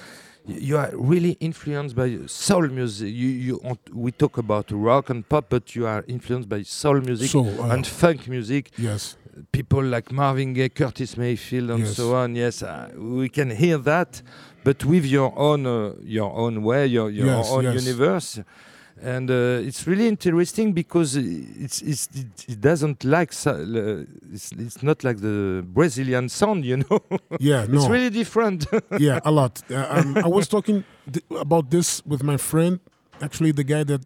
you 0.45 0.77
are 0.77 0.89
really 0.93 1.33
influenced 1.39 1.95
by 1.95 2.17
soul 2.25 2.67
music. 2.67 3.09
You 3.13 3.27
you 3.47 3.77
we 3.93 4.11
talk 4.11 4.37
about 4.37 4.71
rock 4.71 5.09
and 5.09 5.27
pop, 5.29 5.45
but 5.49 5.75
you 5.75 5.85
are 5.85 6.03
influenced 6.07 6.49
by 6.49 6.63
soul 6.63 6.99
music 7.01 7.29
So 7.29 7.41
uh, 7.45 7.73
and 7.73 7.85
funk 7.85 8.27
music. 8.27 8.71
yes, 8.77 9.15
people 9.51 9.83
like 9.83 10.11
Marvin 10.11 10.53
Gaye, 10.53 10.69
Curtis 10.69 11.17
Mayfield, 11.17 11.69
and 11.71 11.79
Yes. 11.79 11.95
so 11.95 12.15
on. 12.15 12.35
Yes, 12.35 12.63
uh, 12.63 12.89
we 12.97 13.29
can 13.29 13.49
hear 13.51 13.77
that, 13.79 14.21
but 14.63 14.83
with 14.85 15.05
your 15.05 15.33
own 15.37 15.65
uh, 15.65 15.93
your 16.03 16.31
own 16.35 16.63
way, 16.63 16.87
your 16.87 17.09
your 17.09 17.27
Yes, 17.27 17.49
own 17.51 17.63
yes. 17.63 17.85
universe. 17.85 18.39
And 18.99 19.29
uh, 19.29 19.61
it's 19.67 19.85
really 19.85 20.07
interesting 20.07 20.73
because 20.73 21.15
it's, 21.15 21.83
it's 21.83 22.09
it, 22.47 22.59
doesn't 22.59 23.03
like 23.03 23.29
it's, 23.31 24.51
it's 24.53 24.81
not 24.81 25.03
like 25.03 25.17
the 25.21 25.63
Brazilian 25.67 26.29
sound, 26.29 26.65
you 26.65 26.77
know. 26.77 26.99
Yeah, 27.39 27.67
no. 27.67 27.77
it's 27.77 27.87
really 27.87 28.09
different. 28.09 28.65
yeah, 28.99 29.19
a 29.23 29.29
lot. 29.31 29.61
Uh, 29.69 29.85
um, 29.89 30.17
I 30.17 30.27
was 30.27 30.47
talking 30.47 30.83
th- 31.13 31.23
about 31.29 31.69
this 31.69 32.01
with 32.07 32.23
my 32.23 32.37
friend, 32.37 32.79
actually 33.21 33.51
the 33.51 33.63
guy 33.63 33.83
that 33.83 34.01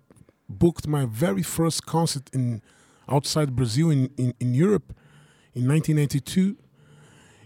booked 0.50 0.88
my 0.88 1.06
very 1.06 1.44
first 1.44 1.86
concert 1.86 2.30
in 2.34 2.62
outside 3.08 3.56
Brazil 3.56 3.92
in, 3.92 4.10
in, 4.18 4.34
in 4.42 4.54
Europe 4.54 4.94
in 5.54 5.68
1982, 5.68 6.56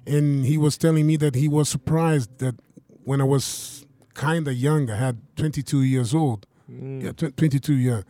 And 0.07 0.45
he 0.45 0.57
was 0.57 0.77
telling 0.77 1.07
me 1.07 1.17
that 1.17 1.33
he 1.35 1.47
was 1.47 1.67
surprised 1.67 2.37
that 2.37 2.55
when 3.03 3.19
I 3.21 3.23
was 3.23 3.85
kind 4.13 4.47
of 4.47 4.53
young, 4.53 4.89
I 4.91 4.95
had 4.97 5.17
22 5.35 5.81
years 5.81 6.13
old. 6.13 6.45
Mm. 6.71 7.03
Yeah, 7.03 7.11
tw- 7.11 7.35
22, 7.35 7.73
yeah. 7.73 8.01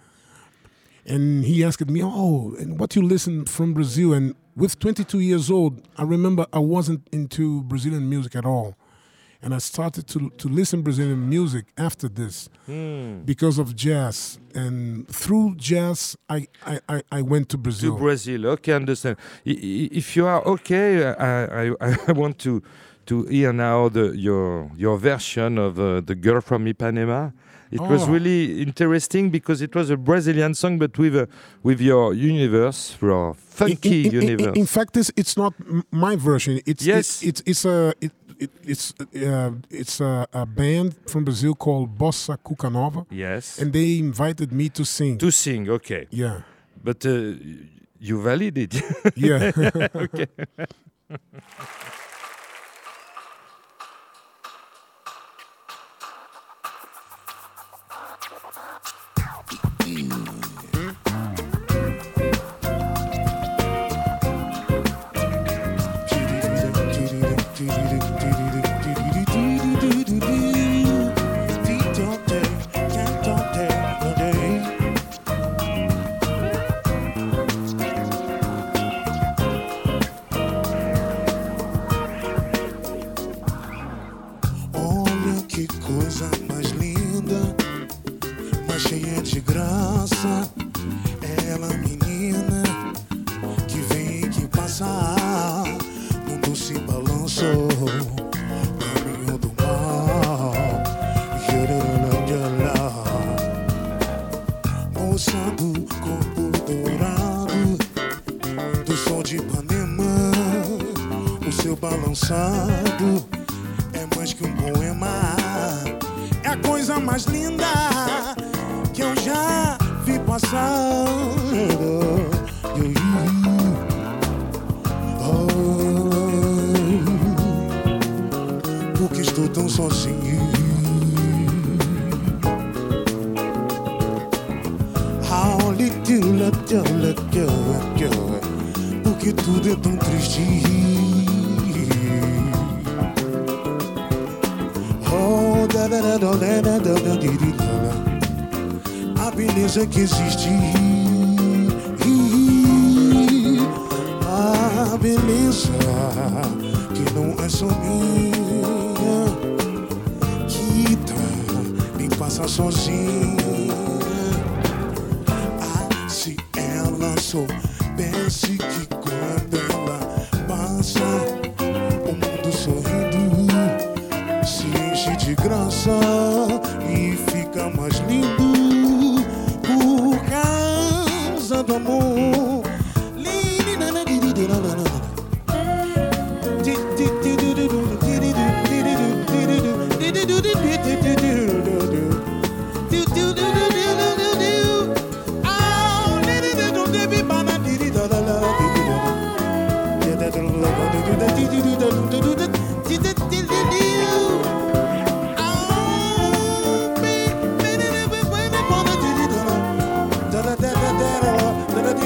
And 1.05 1.45
he 1.45 1.63
asked 1.63 1.87
me, 1.87 2.01
"Oh, 2.03 2.55
and 2.59 2.79
what 2.79 2.95
you 2.95 3.01
listen 3.01 3.45
from 3.45 3.73
Brazil?" 3.73 4.11
And 4.13 4.35
with 4.55 4.77
22 4.79 5.19
years 5.19 5.49
old, 5.51 5.87
I 5.97 6.03
remember 6.03 6.45
I 6.51 6.59
wasn't 6.59 7.07
into 7.11 7.61
Brazilian 7.63 8.09
music 8.09 8.35
at 8.35 8.45
all, 8.45 8.75
and 9.45 9.53
I 9.53 9.59
started 9.59 10.05
to 10.07 10.19
to 10.41 10.49
listen 10.49 10.81
Brazilian 10.81 11.29
music 11.29 11.65
after 11.77 12.09
this 12.09 12.49
Hmm. 12.65 13.23
because 13.25 13.61
of 13.61 13.75
jazz. 13.75 14.39
And 14.55 15.07
through 15.07 15.55
jazz, 15.57 16.17
I 16.29 16.47
I, 16.65 17.01
I, 17.11 17.21
went 17.21 17.47
to 17.49 17.57
Brazil. 17.57 17.93
to 17.93 17.99
Brazil. 17.99 18.45
Okay, 18.47 18.73
understand. 18.73 19.17
If 19.45 20.15
you 20.17 20.25
are 20.27 20.41
okay, 20.55 21.05
I, 21.05 21.65
I, 21.65 21.75
I 22.07 22.11
want 22.11 22.39
to 22.39 22.61
to 23.05 23.23
hear 23.25 23.53
now 23.53 23.89
the 23.89 24.05
your 24.17 24.71
your 24.77 24.97
version 24.97 25.57
of 25.59 25.77
uh, 25.79 26.01
the 26.01 26.15
girl 26.15 26.41
from 26.41 26.65
Ipanema. 26.65 27.31
It 27.71 27.81
was 27.81 28.03
Oh. 28.03 28.11
really 28.13 28.61
interesting 28.61 29.31
because 29.31 29.61
it 29.63 29.75
was 29.75 29.89
a 29.89 29.97
Brazilian 29.97 30.53
song, 30.53 30.79
but 30.79 30.97
with 30.97 31.15
a, 31.15 31.27
with 31.63 31.81
your 31.81 32.13
universe, 32.13 32.95
your 33.01 33.33
funky 33.33 34.05
in, 34.07 34.13
in- 34.15 34.21
in- 34.21 34.29
universe. 34.29 34.57
In, 34.57 34.65
fact, 34.65 34.97
it's 34.97 35.11
it's 35.17 35.35
not 35.37 35.53
my 35.91 36.15
version. 36.15 36.59
It's 36.65 36.85
Yes. 36.85 37.21
It's 37.21 37.23
it's, 37.23 37.41
it's 37.51 37.65
a 37.65 37.93
it, 38.01 38.11
it, 38.39 38.51
it's 38.63 38.93
uh, 38.99 39.51
it's 39.69 39.99
a, 40.01 40.27
a 40.33 40.45
band 40.45 40.95
from 41.07 41.23
Brazil 41.23 41.55
called 41.55 41.97
Bossa 41.97 42.37
Cuca 42.37 42.69
Nova, 42.71 43.05
yes, 43.09 43.59
and 43.59 43.71
they 43.71 43.97
invited 43.99 44.51
me 44.51 44.69
to 44.69 44.83
sing. 44.85 45.17
to 45.17 45.31
sing. 45.31 45.69
Okay, 45.69 46.07
yeah, 46.11 46.41
but 46.83 47.05
uh, 47.05 47.33
you 47.99 48.21
valid 48.21 48.57
it. 48.57 48.73
yeah. 49.15 49.51
Olha 49.51 50.27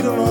Tall 0.01 0.29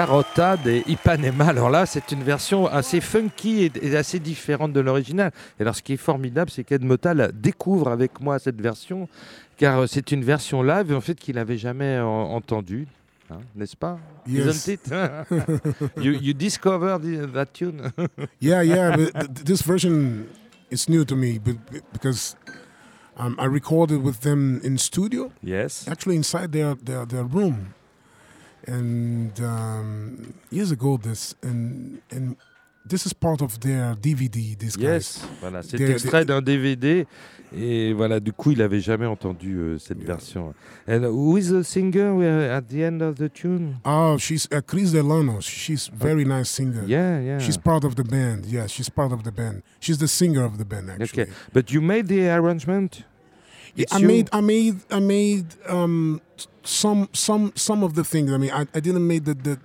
Garota 0.00 0.56
de 0.56 0.80
Ipanema. 0.88 1.48
Alors 1.48 1.68
là, 1.68 1.84
c'est 1.84 2.10
une 2.10 2.22
version 2.22 2.66
assez 2.66 3.02
funky 3.02 3.70
et, 3.82 3.94
assez 3.96 4.18
différente 4.18 4.72
de 4.72 4.80
l'original. 4.80 5.30
Et 5.58 5.62
alors, 5.62 5.76
ce 5.76 5.82
qui 5.82 5.92
est 5.92 5.98
formidable, 5.98 6.50
c'est 6.50 6.64
qu'Ed 6.64 6.82
Motal 6.84 7.32
découvre 7.34 7.88
avec 7.88 8.18
moi 8.18 8.38
cette 8.38 8.58
version, 8.62 9.10
car 9.58 9.80
euh, 9.80 9.86
c'est 9.86 10.10
une 10.10 10.24
version 10.24 10.62
live, 10.62 10.94
en 10.94 11.02
fait, 11.02 11.16
qu'il 11.16 11.34
n'avait 11.34 11.58
jamais 11.58 11.98
en- 12.00 12.32
entendue. 12.34 12.86
Hein, 13.30 13.40
N'est-ce 13.54 13.76
pas 13.76 13.98
Yes. 14.26 14.66
Isn't 14.68 14.72
it? 14.72 14.90
You, 16.02 16.12
you 16.18 16.32
discovered 16.32 17.02
that 17.34 17.46
tune 17.52 17.92
Yeah, 18.40 18.62
yeah. 18.64 18.96
But 18.96 19.12
th- 19.12 19.26
th- 19.34 19.44
this 19.44 19.62
version 19.62 20.24
is 20.70 20.88
new 20.88 21.04
to 21.04 21.14
me, 21.14 21.38
because 21.92 22.36
um, 23.18 23.36
I 23.38 23.44
recorded 23.44 24.02
with 24.02 24.20
them 24.22 24.60
in 24.64 24.78
studio, 24.78 25.30
Yes. 25.42 25.86
actually 25.88 26.16
inside 26.16 26.52
their 26.52 26.74
their, 26.82 27.04
their 27.04 27.24
room, 27.24 27.74
and 28.66 29.30
um, 29.40 30.34
years 30.50 30.70
ago. 30.72 30.96
This 30.96 31.34
and 31.42 32.00
and 32.10 32.36
this 32.88 33.06
is 33.06 33.12
part 33.12 33.42
of 33.42 33.58
their 33.60 33.94
DVD. 33.94 34.56
Guys. 34.56 34.76
Yes, 34.78 35.22
voilà, 35.40 35.62
c'est 35.62 35.80
extrait 35.80 36.24
d'un 36.24 36.40
DVD 36.42 37.06
et 37.52 37.92
voilà, 37.92 38.20
du 38.20 38.32
coup, 38.32 38.52
il 38.52 38.62
avait 38.62 38.80
jamais 38.80 39.06
entendu 39.06 39.56
euh, 39.56 39.78
cette 39.78 39.98
Yeah. 39.98 40.06
version. 40.14 40.54
And 40.88 41.02
who 41.04 41.36
is 41.36 41.50
the 41.50 41.62
singer? 41.64 42.22
At 42.50 42.62
the 42.68 42.82
end 42.82 43.02
of 43.02 43.16
the 43.16 43.28
tune 43.32 43.76
Oh, 43.84 44.16
she's 44.18 44.46
uh, 44.52 44.60
Chris 44.64 44.92
Delano. 44.92 45.40
She's 45.40 45.90
very 45.92 46.24
nice 46.24 46.48
singer. 46.48 46.84
Yeah, 46.86 47.20
yeah. 47.20 47.38
She's 47.40 47.58
part 47.58 47.84
of 47.84 47.96
the 47.96 48.04
band. 48.04 48.46
Yeah, 48.46 48.66
she's 48.68 48.88
part 48.88 49.12
of 49.12 49.24
the 49.24 49.32
band. 49.32 49.62
She's 49.80 49.98
the 49.98 50.06
singer 50.08 50.44
of 50.44 50.58
the 50.58 50.64
band, 50.64 50.90
actually. 50.90 51.24
Okay, 51.24 51.32
but 51.52 51.72
you 51.72 51.80
made 51.80 52.06
the 52.06 52.28
arrangement? 52.30 53.04
Yeah, 53.74 53.82
It's 53.84 53.94
I 53.94 53.98
you? 53.98 54.06
made, 54.06 54.28
I 54.32 54.40
made, 54.40 54.76
I 54.90 55.00
made 55.00 55.46
um, 55.68 56.20
some, 56.64 57.08
some, 57.12 57.52
some 57.54 57.82
of 57.82 57.94
the 57.94 58.04
things. 58.04 58.32
I 58.32 58.36
mean, 58.38 58.50
I, 58.50 58.62
I 58.74 58.80
didn't 58.80 59.06
make 59.06 59.24
the 59.24 59.34
the, 59.34 59.58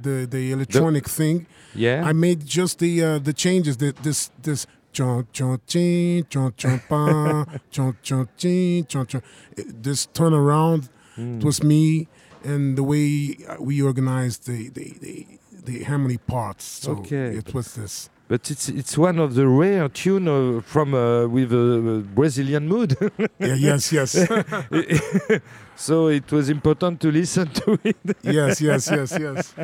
the, 0.00 0.26
the 0.26 0.52
electronic 0.52 1.06
thing. 1.08 1.46
Yeah. 1.74 2.02
I 2.04 2.12
made 2.12 2.46
just 2.46 2.78
the 2.78 2.92
uh, 3.04 3.18
the 3.18 3.32
changes. 3.32 3.76
That 3.78 3.96
this 4.02 4.30
this 4.42 4.66
chon 4.92 5.26
chon 5.32 5.60
chin 5.66 6.26
chon 6.30 6.52
chon 6.56 6.80
pa 6.88 7.44
chon 7.70 7.96
chon 8.02 8.28
chin 8.36 8.86
chon 8.86 9.06
chon. 9.06 9.22
It- 9.56 9.82
This 9.82 10.06
turnaround. 10.06 10.88
Mm. 11.16 11.38
It 11.38 11.44
was 11.44 11.62
me 11.62 12.08
and 12.44 12.76
the 12.78 12.82
way 12.82 13.36
we 13.58 13.82
organized 13.82 14.46
the 14.46 14.70
the, 14.70 14.94
the, 15.00 15.26
the 15.64 15.82
harmony 15.84 16.16
parts. 16.18 16.64
So 16.64 16.92
Okay. 16.92 17.36
it 17.36 17.52
was 17.54 17.74
this. 17.74 18.08
But 18.30 18.48
it's 18.48 18.68
it's 18.68 18.96
one 18.96 19.18
of 19.18 19.34
the 19.34 19.48
rare 19.48 19.88
tune 19.88 20.28
uh, 20.28 20.60
from 20.62 20.94
uh, 20.94 21.26
with 21.26 21.52
a 21.52 22.04
Brazilian 22.14 22.68
mood. 22.68 22.96
Yeah, 23.40 23.56
yes, 23.56 23.92
yes, 23.92 24.12
so 25.76 26.08
it 26.08 26.30
was 26.30 26.48
important 26.48 27.00
to 27.00 27.10
listen 27.10 27.48
to 27.48 27.76
it. 27.82 27.96
yes, 28.22 28.60
yes, 28.60 28.88
yes, 28.88 29.18
yes. 29.18 29.54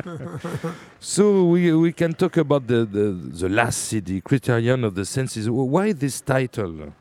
So 0.99 1.45
we 1.45 1.71
we 1.73 1.93
can 1.93 2.13
talk 2.13 2.35
about 2.37 2.67
the 2.67 2.83
the, 2.85 3.13
the 3.39 3.47
last 3.49 3.77
CD, 3.87 4.19
Criterion 4.21 4.83
of 4.83 4.95
the 4.95 5.05
Senses. 5.05 5.49
Why 5.49 5.93
this 5.93 6.19
title? 6.21 6.91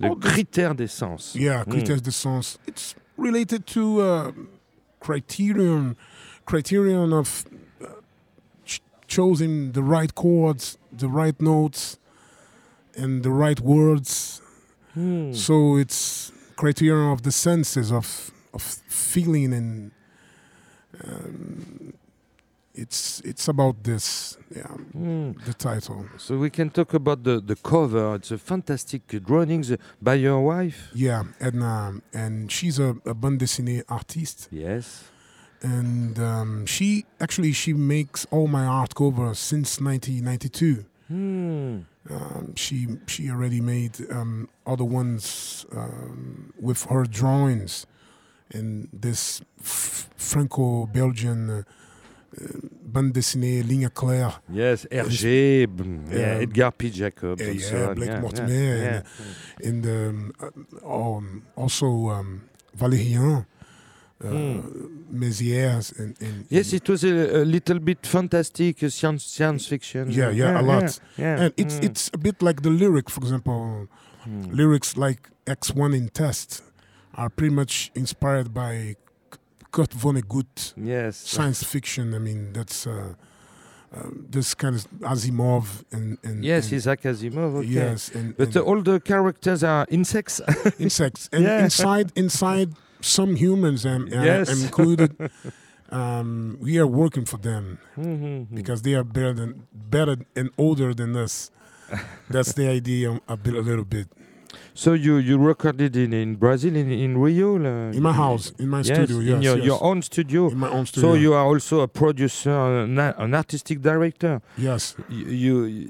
Le 0.00 0.08
Oh, 0.10 0.16
critère 0.16 0.74
des 0.74 0.88
sens. 0.90 1.34
Yeah, 1.34 1.64
Mm. 1.64 1.70
Critères 1.72 2.00
de 2.02 2.10
Sens. 2.10 2.58
It's 2.66 2.94
related 3.16 3.64
to 3.74 4.00
uh, 4.02 4.32
criterion, 5.00 5.94
criterion 6.44 7.12
of 7.12 7.44
ch- 9.14 9.16
choosing 9.16 9.72
the 9.72 9.82
right 9.82 10.14
chords, 10.14 10.78
the 10.98 11.08
right 11.08 11.40
notes, 11.40 11.98
and 12.96 13.22
the 13.22 13.30
right 13.30 13.60
words. 13.60 14.40
Hmm. 14.94 15.32
So 15.32 15.76
it's 15.78 16.32
criterion 16.56 17.10
of 17.12 17.22
the 17.22 17.30
senses 17.32 17.90
of 17.92 18.30
of 18.52 18.62
feeling 18.88 19.52
and 19.52 19.90
um, 21.04 21.92
it's 22.74 23.20
it's 23.24 23.48
about 23.48 23.82
this. 23.84 24.36
Yeah, 24.56 24.66
Hmm. 24.92 25.32
the 25.46 25.54
title. 25.54 26.06
So 26.18 26.38
we 26.38 26.50
can 26.50 26.70
talk 26.70 26.94
about 26.94 27.22
the, 27.24 27.40
the 27.40 27.56
cover. 27.56 28.14
It's 28.16 28.30
a 28.30 28.38
fantastic 28.38 29.06
drawings 29.24 29.72
by 30.02 30.14
your 30.14 30.40
wife. 30.40 30.90
Yeah, 30.94 31.24
Edna, 31.40 32.00
and 32.12 32.50
she's 32.50 32.78
a, 32.78 32.96
a 33.04 33.14
bande 33.14 33.40
dessinée 33.40 33.82
artiste. 33.88 34.48
Yes. 34.52 35.04
And 35.64 36.18
um, 36.18 36.66
she 36.66 37.04
actually 37.20 37.52
she 37.52 37.72
makes 37.72 38.26
all 38.30 38.48
my 38.48 38.66
art 38.66 38.94
covers 38.94 39.38
since 39.38 39.80
1992. 39.80 40.84
Hmm. 41.08 41.78
Um, 42.10 42.52
she 42.54 42.86
she 43.06 43.30
already 43.30 43.60
made 43.62 43.96
um, 44.10 44.48
other 44.66 44.84
ones 44.84 45.64
um, 45.72 46.52
with 46.60 46.84
her 46.90 47.04
drawings, 47.04 47.86
and 48.52 48.88
this 48.92 49.40
f- 49.60 50.10
Franco-Belgian 50.16 51.48
uh, 51.50 51.62
uh, 52.36 52.44
bande 52.82 53.12
dessinée 53.14 53.62
Ligne 53.62 53.88
Claire. 53.88 54.34
Yes, 54.52 54.86
Hergé, 54.90 55.66
mm, 55.66 56.10
yeah, 56.12 56.34
Um, 56.36 56.42
Edgar 56.42 56.72
P. 56.72 56.90
Jacob. 56.90 57.40
yeah, 57.40 57.46
and 57.48 57.60
yeah, 57.60 57.70
so. 57.70 57.94
Blake 57.94 58.10
yeah, 58.10 58.20
Mortimer 58.20 58.50
yeah, 58.50 59.02
and- 59.62 59.84
and 59.84 59.86
um, 59.86 60.32
uh, 60.84 61.16
um, 61.16 61.42
also 61.56 61.86
um, 62.10 62.42
Valérian, 62.76 63.46
Mézières, 65.12 65.92
and, 65.98 66.14
and 66.20 66.46
Yes, 66.48 66.72
it 66.72 66.88
was 66.88 67.04
a, 67.04 67.42
a 67.42 67.44
little 67.44 67.78
bit 67.78 68.06
fantastic 68.06 68.82
uh, 68.82 68.88
science, 68.88 69.24
science 69.24 69.66
fiction. 69.66 70.10
Yeah, 70.10 70.30
yeah, 70.30 70.60
a 70.60 70.62
lot. 70.62 70.98
Yeah, 71.16 71.40
and 71.42 71.54
it's 71.56 71.76
mm, 71.76 71.84
it's 71.84 72.10
a 72.12 72.18
bit 72.18 72.42
like 72.42 72.62
the 72.62 72.70
lyric, 72.70 73.10
for 73.10 73.20
example, 73.20 73.88
mm. 74.26 74.54
lyrics 74.54 74.96
like 74.96 75.30
X1 75.46 75.94
in 75.94 76.08
Test 76.08 76.62
are 77.14 77.30
pretty 77.30 77.54
much 77.54 77.90
inspired 77.94 78.52
by 78.52 78.96
Kurt 79.70 79.90
Vonnegut 79.90 80.72
Yes. 80.76 81.16
science 81.16 81.62
fiction. 81.62 82.14
I 82.14 82.18
mean, 82.18 82.52
that's 82.52 82.86
uh, 82.86 83.14
uh, 83.94 84.08
this 84.30 84.54
kind 84.54 84.74
of 84.76 84.90
Asimov 85.00 85.84
and, 85.92 86.18
and 86.24 86.44
Yes, 86.44 86.66
and, 86.66 86.74
Isaac 86.76 87.02
Asimov. 87.02 87.56
Okay. 87.56 87.68
yes, 87.68 88.10
and, 88.14 88.36
But 88.36 88.48
and 88.48 88.56
uh, 88.56 88.60
all 88.60 88.82
the 88.82 89.00
characters 89.00 89.62
are 89.62 89.86
insects. 89.90 90.40
insects, 90.78 91.28
and 91.32 91.44
Yeah. 91.44 91.64
inside 91.64 92.12
inside 92.16 92.70
some 93.04 93.36
humans, 93.36 93.84
am, 93.86 94.08
am- 94.12 94.24
Yes. 94.24 94.62
included. 94.64 95.10
Um, 95.90 96.56
we 96.60 96.78
are 96.78 96.86
working 96.86 97.24
for 97.24 97.36
them 97.38 97.78
Mhm. 97.96 98.46
because 98.54 98.82
they 98.82 98.94
are 98.94 99.04
better 99.04 99.32
than 99.34 99.66
better 99.72 100.16
and 100.34 100.50
older 100.58 100.94
than 100.94 101.14
us. 101.16 101.50
That's 102.30 102.52
the 102.54 102.66
idea 102.68 103.20
a 103.28 103.36
bit 103.36 103.54
a 103.54 103.60
little 103.60 103.84
bit. 103.84 104.08
So 104.72 104.94
you 104.94 105.16
you 105.18 105.38
recorded 105.38 105.94
in, 105.96 106.12
in 106.12 106.36
Brazil 106.36 106.74
in, 106.74 106.90
in 106.90 107.18
Rio 107.18 107.54
uh, 107.56 107.92
In 107.92 108.02
my 108.02 108.12
house, 108.12 108.52
in 108.58 108.68
my 108.68 108.78
yes, 108.78 108.86
studio, 108.86 109.18
yes, 109.20 109.36
in 109.36 109.42
your, 109.42 109.56
yes. 109.58 109.66
your 109.66 109.80
own 109.84 110.02
studio. 110.02 110.48
in 110.48 110.58
my 110.58 110.70
own 110.70 110.86
studio. 110.86 111.10
So 111.10 111.14
you 111.14 111.34
are 111.34 111.44
also 111.44 111.80
a 111.80 111.88
producer, 111.88 112.50
an, 112.84 112.98
an 112.98 113.34
artistic 113.34 113.80
director. 113.80 114.40
yes, 114.58 114.96
You 115.08 115.64
you, 115.64 115.88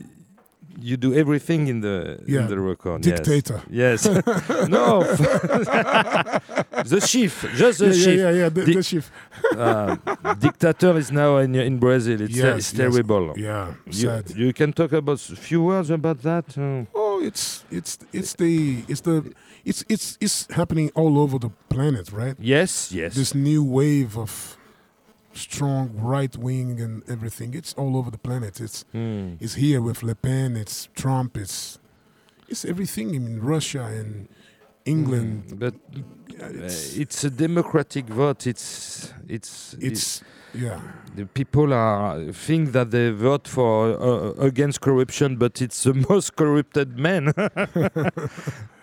you 0.81 0.97
do 0.97 1.15
everything 1.15 1.69
in 1.69 1.81
the 1.81 2.19
Yeah, 2.27 2.43
in 2.43 2.49
the 2.49 2.59
record. 2.59 3.03
dictator. 3.03 3.61
Yes. 3.71 4.05
no. 4.69 5.03
the 6.85 7.01
chief, 7.07 7.45
just 7.57 7.79
the 7.79 7.87
yeah, 7.87 7.93
yeah, 7.93 8.05
chief. 8.05 8.19
yeah, 8.19 8.31
yeah, 8.31 8.49
the, 8.49 8.65
Di- 8.65 8.75
the 8.75 8.83
chief. 8.83 9.11
Uh, 9.57 9.97
dictator 10.39 10.97
is 10.99 11.11
now 11.13 11.39
in 11.39 11.55
in 11.55 11.79
Brazil. 11.79 12.21
It's, 12.21 12.35
uh, 12.41 12.47
Yes, 12.47 12.57
it's 12.59 12.73
yes. 12.73 12.79
terrible. 12.79 13.35
Yeah, 13.37 13.75
You, 13.87 13.93
sad. 13.93 14.31
you 14.37 14.53
can 14.53 14.73
talk 14.73 14.93
about 14.93 15.21
a 15.31 15.37
few 15.37 15.63
words 15.63 15.91
about 15.91 16.23
that. 16.23 16.57
uh, 16.59 16.85
Oh, 16.95 17.21
it's 17.23 17.65
it's 17.71 17.99
it's 18.13 18.35
the 18.35 18.85
it's 18.89 19.01
the 19.03 19.33
it's 19.65 19.85
it's 19.89 20.17
it's 20.21 20.47
happening 20.51 20.91
all 20.95 21.19
over 21.19 21.39
the 21.39 21.51
planet, 21.69 22.13
right? 22.13 22.37
yes, 22.39 22.93
yes. 22.93 23.15
This 23.15 23.35
new 23.35 23.63
wave 23.65 24.19
of 24.19 24.54
strong 25.35 25.91
right 25.97 26.37
wing 26.37 26.81
and 26.81 27.03
everything. 27.09 27.55
It's 27.55 27.75
all 27.75 27.97
over 27.97 28.11
the 28.11 28.19
planet. 28.19 28.61
It's 28.61 28.85
Hmm. 28.93 29.35
it's 29.41 29.55
here 29.55 29.81
with 29.81 30.03
Le 30.03 30.15
Pen. 30.15 30.57
It's 30.57 30.89
Trump. 30.95 31.37
It's 31.37 31.79
it's 32.49 32.65
everything 32.65 33.15
in 33.15 33.41
Russia 33.43 33.85
and 34.01 34.29
England. 34.85 35.45
Mm, 35.49 35.59
but 35.59 35.75
Yeah, 36.29 36.47
uh, 36.47 36.65
it's, 36.65 36.97
it's 36.97 37.25
a 37.25 37.31
democratic 37.31 38.07
vote. 38.09 38.47
It's 38.47 39.13
it's 39.29 39.75
it's 39.81 40.23
yeah. 40.53 40.81
the 41.17 41.27
people 41.27 41.73
are 41.73 42.33
think 42.33 42.73
that 42.73 42.91
they 42.91 43.11
vote 43.11 43.49
for 43.49 43.95
uh, 44.01 44.33
against 44.47 44.81
corruption, 44.81 45.37
but 45.37 45.61
it's 45.63 45.83
the 45.85 45.95
most 46.11 46.37
corrupted 46.37 46.99
man. 46.99 47.33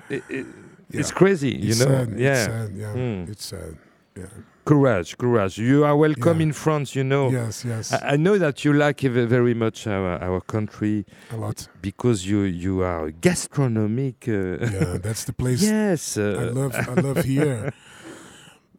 It- 0.10 0.24
it- 0.30 0.46
It's 0.94 1.10
Yeah. 1.12 1.16
crazy, 1.20 1.50
you 1.56 1.70
It's 1.70 1.80
know. 1.80 1.88
sad, 1.88 2.20
yeah, 2.20 2.32
It's 2.34 2.46
sad, 2.46 2.70
yeah. 2.76 2.94
Mm. 2.96 3.30
It's 3.30 3.46
sad. 3.46 3.78
Yeah. 4.18 4.26
Courage, 4.66 5.16
courage. 5.18 5.58
You 5.58 5.84
are 5.86 5.96
welcome 5.96 6.38
Yeah. 6.40 6.48
in 6.48 6.54
France. 6.54 6.96
You 6.96 7.04
know. 7.04 7.32
Yes, 7.32 7.64
yes. 7.66 7.92
I, 7.94 8.14
I 8.14 8.18
know 8.18 8.38
that 8.38 8.64
you 8.64 8.74
like 8.74 9.02
ve- 9.02 9.26
very 9.26 9.54
much 9.54 9.88
our, 9.88 10.22
our 10.22 10.42
country 10.42 11.06
a 11.32 11.38
lot. 11.38 11.68
because 11.82 12.26
you 12.26 12.44
you 12.44 12.82
are 12.84 13.12
gastronomic. 13.22 14.28
Uh, 14.28 14.58
Yeah, 14.62 14.98
that's 15.04 15.26
the 15.26 15.34
place 15.34 15.62
yes. 15.62 16.18
I 16.18 16.22
uh, 16.22 16.52
love. 16.54 16.76
I 16.76 17.02
love 17.02 17.24
here. 17.26 17.72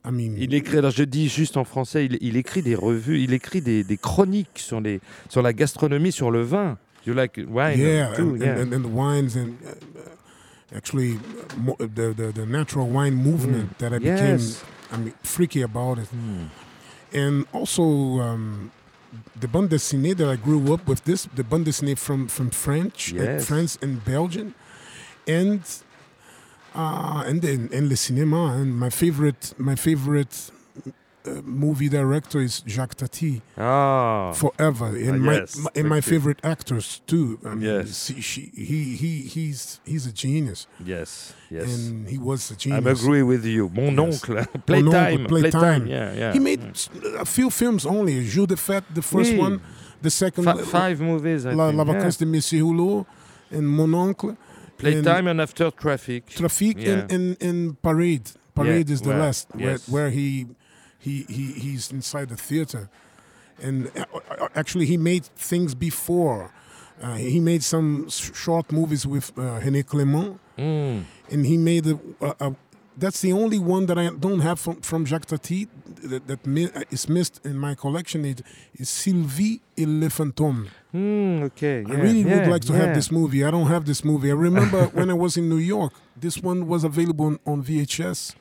I 0.04 0.10
mean, 0.10 0.34
Il 0.36 0.52
écrit, 0.54 0.78
alors 0.78 0.90
je 0.90 1.04
dis 1.04 1.28
juste 1.28 1.56
en 1.56 1.62
français, 1.64 2.06
il, 2.06 2.18
il 2.20 2.36
écrit 2.36 2.60
des 2.62 2.74
revues, 2.74 3.20
il 3.20 3.32
écrit 3.32 3.60
des, 3.60 3.84
des 3.84 3.96
chroniques 3.96 4.58
sur, 4.58 4.80
les, 4.80 5.00
sur 5.28 5.42
la 5.42 5.52
gastronomie, 5.52 6.10
sur 6.10 6.32
le 6.32 6.42
vin. 6.42 6.76
You 7.06 7.14
like 7.14 7.36
wine 7.48 7.78
yeah, 7.78 8.12
too? 8.14 8.30
and, 8.34 8.40
yeah. 8.40 8.52
and, 8.54 8.60
and, 8.62 8.72
and 8.74 8.82
the 8.84 8.88
wines 8.92 9.36
and 9.36 9.54
uh, 9.64 10.76
actually 10.76 11.18
the, 11.78 12.12
the 12.16 12.32
the 12.32 12.46
natural 12.46 12.88
wine 12.88 13.14
movement 13.14 13.76
that 13.78 13.92
I 13.92 13.98
Mm. 13.98 14.04
Yes. 14.04 14.18
became 14.20 14.38
I 14.92 14.96
mean 14.98 15.14
freaky 15.22 15.62
about 15.62 15.98
it, 15.98 16.08
Hmm. 16.08 16.44
and 17.12 17.46
also 17.52 17.82
um, 18.20 18.70
the 19.40 19.48
bande 19.48 19.70
dessinée 19.70 20.14
that 20.16 20.28
I 20.28 20.36
grew 20.36 20.72
up 20.74 20.86
with. 20.86 21.04
This 21.04 21.26
the 21.34 21.42
bande 21.44 21.66
dessinée 21.66 21.96
from 21.98 22.28
from 22.28 22.50
French, 22.50 23.14
uh, 23.14 23.38
France 23.40 23.78
and 23.82 24.04
Belgium, 24.04 24.54
and 25.26 25.60
uh, 26.74 27.24
and 27.26 27.42
then 27.42 27.68
and 27.72 27.88
le 27.88 27.94
cinéma. 27.96 28.54
And 28.60 28.78
my 28.78 28.90
favorite 28.90 29.54
my 29.58 29.74
favorite 29.76 30.50
uh, 31.26 31.40
movie 31.44 31.88
director 31.88 32.40
is 32.40 32.62
Jacques 32.66 32.96
Tati 32.96 33.42
Ah. 33.56 34.32
forever 34.32 34.88
and 35.08 35.20
my, 35.22 35.34
yes, 35.34 35.56
my 35.56 35.70
and 35.76 35.88
my 35.88 36.00
favorite 36.00 36.40
actors 36.44 37.00
too 37.06 37.38
I 37.44 37.54
mean, 37.54 37.62
Yes. 37.62 37.96
see, 37.96 38.20
she, 38.20 38.50
he 38.54 38.78
he 39.02 39.12
he's 39.34 39.80
he's 39.84 40.04
a 40.06 40.12
genius 40.12 40.66
Yes. 40.84 41.32
Yes. 41.50 41.66
and 41.72 42.08
he 42.08 42.18
was 42.18 42.50
a 42.50 42.56
genius 42.56 42.86
I 42.86 42.90
agree 42.90 43.22
with 43.22 43.44
you. 43.44 43.68
Mon 43.68 43.94
Yes. 43.96 43.98
oncle. 44.24 44.44
Playtime. 44.66 45.26
Playtime. 45.26 45.86
Yeah. 45.86 46.12
Yeah. 46.20 46.32
he 46.32 46.38
made 46.40 46.60
Mm. 46.60 46.70
s- 46.70 46.88
a 47.18 47.24
few 47.24 47.50
films 47.50 47.86
only 47.86 48.14
Jour 48.34 48.46
de 48.46 48.56
Fête 48.56 48.84
the 48.94 49.02
first 49.02 49.32
Oui. 49.32 49.38
one 49.38 49.60
the 50.02 50.10
second 50.10 50.44
Fi- 50.44 50.62
five 50.78 51.00
movies. 51.00 51.46
I 51.46 51.52
La, 51.54 51.66
think. 51.68 51.78
La 51.78 51.84
yeah. 51.84 51.92
Vacances 51.92 52.18
de 52.18 52.26
Monsieur 52.26 52.62
Hulot 52.62 53.06
and 53.50 53.62
Mon 53.68 53.94
Oncle 53.94 54.36
Playtime 54.78 55.28
and 55.28 55.40
After 55.40 55.70
Traffic. 55.70 56.26
Trafic 56.26 56.76
Yeah. 56.78 56.92
and, 56.92 57.12
and, 57.12 57.36
and 57.42 57.58
Parade 57.82 58.28
Parade 58.54 58.90
is 58.90 59.00
the 59.00 59.10
where- 59.10 59.18
last 59.18 59.46
where, 59.54 59.70
yes. 59.72 59.88
where 59.88 60.10
he 60.10 60.46
he 61.06 61.14
he 61.36 61.44
he's 61.64 61.84
inside 61.98 62.26
the 62.34 62.36
theater 62.48 62.82
and 63.66 63.76
uh, 63.96 64.48
actually 64.60 64.86
he 64.92 64.96
made 64.96 65.24
things 65.50 65.70
before 65.88 66.42
uh, 67.02 67.16
he 67.16 67.40
made 67.40 67.62
some 67.74 68.08
short 68.44 68.66
movies 68.78 69.02
with 69.14 69.26
uh, 69.36 69.42
René 69.64 69.82
Clément 69.92 70.38
Mm. 70.58 71.04
and 71.32 71.46
he 71.46 71.56
made 71.56 71.86
a, 71.94 71.98
a, 72.20 72.30
a 72.46 72.56
that's 73.02 73.20
the 73.22 73.32
only 73.32 73.58
one 73.58 73.86
that 73.86 73.96
I 73.98 74.10
don't 74.26 74.40
have 74.40 74.58
from, 74.60 74.76
from 74.82 75.06
Jacques 75.06 75.24
Tati 75.32 75.66
that, 76.10 76.26
that 76.26 76.40
mi- 76.46 76.66
uh, 76.74 76.82
is 76.90 77.08
missed 77.08 77.40
in 77.42 77.56
my 77.66 77.74
collection 77.74 78.24
it 78.26 78.42
is 78.78 78.90
Sylvie 78.90 79.60
et 79.78 79.86
le 79.88 80.08
fantôme 80.10 80.68
Mm, 80.94 81.44
okay. 81.44 81.78
I 81.88 81.94
really 82.04 82.20
yeah, 82.20 82.34
would 82.40 82.48
like 82.54 82.64
to 82.66 82.74
yeah. 82.74 82.80
have 82.84 82.94
this 82.94 83.10
movie. 83.10 83.42
I 83.42 83.50
don't 83.50 83.68
have 83.74 83.86
this 83.86 84.04
movie. 84.04 84.28
I 84.30 84.34
remember 84.34 84.80
when 84.98 85.08
I 85.08 85.14
was 85.14 85.38
in 85.38 85.48
New 85.48 85.56
York, 85.76 85.94
this 86.24 86.36
one 86.50 86.66
was 86.68 86.84
available 86.84 87.24
on, 87.30 87.38
on 87.46 87.62
VHS. 87.64 88.34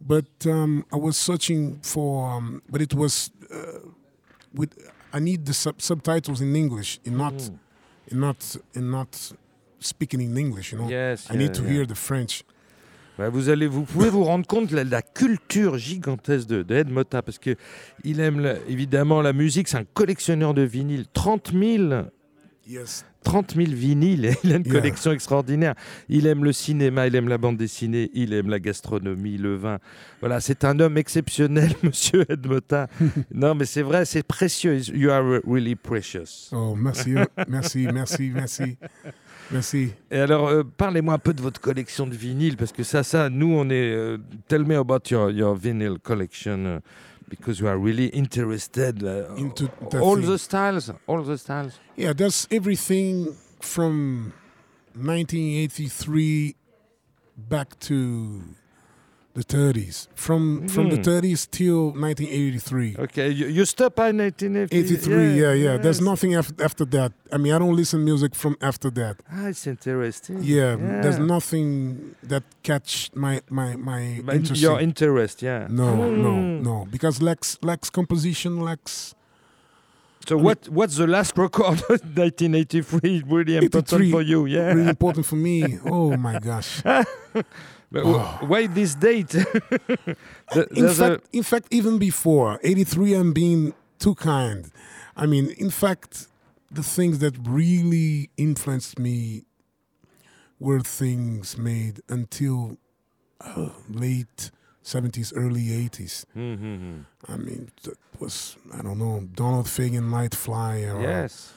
But 0.00 0.26
um, 0.46 0.84
I 0.92 0.96
was 0.96 1.16
searching 1.16 1.78
for, 1.82 2.30
um, 2.30 2.62
but 2.70 2.80
it 2.80 2.94
was 2.94 3.30
uh, 3.50 3.80
with. 4.54 4.70
I 5.12 5.20
need 5.20 5.44
the 5.46 5.54
sub- 5.54 5.80
subtitles 5.80 6.40
in 6.40 6.54
English, 6.54 7.00
in 7.04 7.16
not, 7.16 7.34
Mm. 7.34 7.58
in 8.12 8.20
not, 8.20 8.56
in 8.74 8.90
not 8.90 9.32
speaking 9.80 10.20
in 10.20 10.36
English. 10.36 10.72
You 10.72 10.78
know, 10.78 10.88
Yes. 10.88 11.26
I 11.30 11.32
yeah, 11.32 11.38
need 11.42 11.54
to 11.54 11.62
yeah. 11.62 11.70
hear 11.72 11.86
the 11.86 11.94
French. 11.96 12.42
Bah, 13.16 13.30
vous 13.30 13.48
allez, 13.48 13.66
vous 13.66 13.82
pouvez 13.84 14.10
vous 14.10 14.22
rendre 14.22 14.46
compte 14.46 14.68
de 14.70 14.76
la, 14.76 14.84
la 14.84 15.02
culture 15.02 15.76
gigantesque 15.78 16.46
de, 16.46 16.62
de 16.62 16.74
Ed 16.76 16.88
Motta 16.90 17.20
parce 17.22 17.38
que 17.38 17.56
il 18.04 18.20
aime 18.20 18.38
la- 18.40 18.58
évidemment 18.68 19.22
la 19.22 19.32
musique. 19.32 19.66
C'est 19.66 19.78
un 19.78 19.84
collectionneur 19.84 20.54
de 20.54 20.62
vinyles. 20.62 21.06
30 21.12 21.52
000, 21.52 21.92
Yes. 22.68 23.04
30 23.24 23.54
000 23.54 23.68
vinyles. 23.72 24.34
Il 24.44 24.52
a 24.52 24.56
une 24.56 24.64
Yeah. 24.64 24.72
collection 24.80 25.12
extraordinaire. 25.12 25.74
Il 26.08 26.26
aime 26.26 26.44
le 26.44 26.52
cinéma, 26.52 27.06
il 27.06 27.14
aime 27.16 27.28
la 27.28 27.38
bande 27.38 27.56
dessinée, 27.56 28.10
il 28.12 28.32
aime 28.34 28.48
la 28.50 28.58
gastronomie, 28.60 29.38
le 29.38 29.54
vin. 29.56 29.78
Voilà, 30.20 30.40
c'est 30.40 30.64
un 30.64 30.78
homme 30.80 30.98
exceptionnel, 30.98 31.72
Monsieur 31.82 32.24
Ed 32.30 32.46
Motta. 32.46 32.88
non, 33.32 33.54
mais 33.54 33.64
c'est 33.64 33.82
vrai, 33.82 34.04
c'est 34.04 34.22
précieux. 34.22 34.78
You 34.94 35.10
are 35.10 35.40
really 35.46 35.76
precious. 35.76 36.50
Oh, 36.52 36.74
merci, 36.76 37.14
merci, 37.48 37.88
merci, 37.92 38.30
merci, 38.34 38.76
merci. 39.50 39.90
Et 40.10 40.18
alors, 40.18 40.48
euh, 40.48 40.62
parlez-moi 40.76 41.14
un 41.14 41.18
peu 41.18 41.32
de 41.32 41.40
votre 41.40 41.60
collection 41.60 42.06
de 42.06 42.14
vinyles, 42.14 42.56
parce 42.56 42.72
que 42.72 42.82
ça, 42.82 43.02
ça, 43.02 43.30
nous, 43.30 43.50
on 43.52 43.70
est. 43.70 43.90
euh, 43.94 44.18
tell 44.46 44.64
me 44.64 44.76
about 44.76 45.10
your, 45.10 45.30
your 45.30 45.54
vinyl 45.56 45.98
collection, 46.02 46.76
uh, 46.76 46.80
because 47.28 47.60
you 47.60 47.68
are 47.68 47.78
really 47.78 48.06
interested. 48.08 49.02
uh, 49.04 49.34
Into 49.36 49.70
all 50.00 50.16
thing. 50.16 50.26
the 50.26 50.38
styles, 50.38 50.90
all 51.06 51.22
the 51.22 51.38
styles. 51.38 51.78
Yeah, 51.96 52.12
that's 52.12 52.46
everything 52.50 53.36
from 53.60 54.32
1983 54.94 56.54
back 57.36 57.78
to 57.80 58.42
the 59.40 59.44
30s. 59.56 59.96
From 60.14 60.68
from 60.74 60.86
the 60.90 60.96
Mhm. 60.98 61.04
30s 61.08 61.40
till 61.58 61.82
1983. 61.94 62.96
Okay, 63.06 63.28
you, 63.38 63.46
you 63.56 63.64
stop 63.64 63.92
by 64.02 64.10
1983. 64.12 64.78
83, 64.78 65.40
yeah, 65.42 65.52
yeah. 65.64 65.76
There's 65.84 66.00
nothing 66.00 66.32
af- 66.40 66.60
after 66.68 66.84
that. 66.96 67.12
I 67.34 67.36
mean, 67.42 67.52
I 67.56 67.58
don't 67.58 67.76
listen 67.82 68.04
music 68.04 68.34
from 68.34 68.54
after 68.60 68.90
that. 69.00 69.14
Ah, 69.32 69.46
it's 69.52 69.66
interesting. 69.66 70.36
Yeah, 70.42 70.76
there's 71.02 71.18
nothing 71.34 71.68
that 72.30 72.42
catch 72.62 73.10
my 73.14 73.34
my 73.58 73.68
my 73.90 74.02
But 74.26 74.34
interest. 74.36 74.62
your 74.62 74.80
interest, 74.80 75.36
yeah. 75.42 75.66
no, 75.70 75.88
no, 76.26 76.32
Mm. 76.34 76.62
no, 76.68 76.86
because 76.90 77.22
lacks 77.28 77.58
lacks 77.62 77.88
composition, 77.90 78.52
lacks 78.70 79.14
So 80.28 80.36
what 80.36 80.58
what's 80.78 80.96
the 80.96 81.06
last 81.06 81.32
record? 81.38 81.78
1983 81.88 83.22
really 83.36 83.56
important 83.56 84.10
for 84.10 84.22
you, 84.22 84.46
yeah. 84.46 84.74
really 84.74 84.90
important 84.90 85.24
for 85.26 85.36
me. 85.36 85.56
Oh 85.94 86.16
my 86.16 86.38
gosh. 86.38 86.82
But 87.90 88.04
wh- 88.04 88.50
why 88.50 88.66
this 88.66 88.94
date? 88.94 89.30
The- 90.54 90.68
in 90.74 90.88
fact, 90.88 91.24
in 91.32 91.42
fact, 91.42 91.66
even 91.70 91.98
before 91.98 92.58
'83, 92.62 93.14
I'm 93.14 93.32
being 93.32 93.74
too 93.98 94.14
kind. 94.14 94.70
I 95.16 95.26
mean, 95.26 95.50
in 95.58 95.70
fact, 95.70 96.26
the 96.70 96.82
things 96.82 97.18
that 97.18 97.34
really 97.46 98.30
influenced 98.36 98.98
me 98.98 99.44
were 100.60 100.80
things 100.80 101.56
made 101.56 102.00
until 102.08 102.76
uh, 103.40 103.70
late 103.90 104.50
'70s, 104.84 105.32
early 105.36 105.66
'80s. 105.88 106.24
Mhm. 106.36 107.04
I 107.28 107.36
mean, 107.36 107.70
that 107.84 107.96
was 108.18 108.56
I 108.72 108.82
don't 108.82 108.98
know 108.98 109.20
Donald 109.34 109.66
Fagen, 109.66 110.10
Nightfly, 110.10 110.94
or, 110.94 111.00
Yes. 111.02 111.52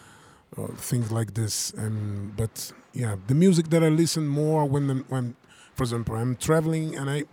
or 0.58 0.68
things 0.76 1.12
like 1.12 1.34
this. 1.34 1.72
And 1.72 2.36
but 2.36 2.72
yeah, 2.94 3.16
the 3.28 3.36
music 3.36 3.70
that 3.70 3.84
I 3.84 3.90
listen 3.90 4.28
more 4.28 4.66
when 4.66 4.88
the, 4.88 4.96
when, 5.08 5.36
for 5.76 5.84
example, 5.84 6.16
I'm 6.16 6.36
traveling 6.36 6.96
and 6.98 7.10
I 7.10 7.24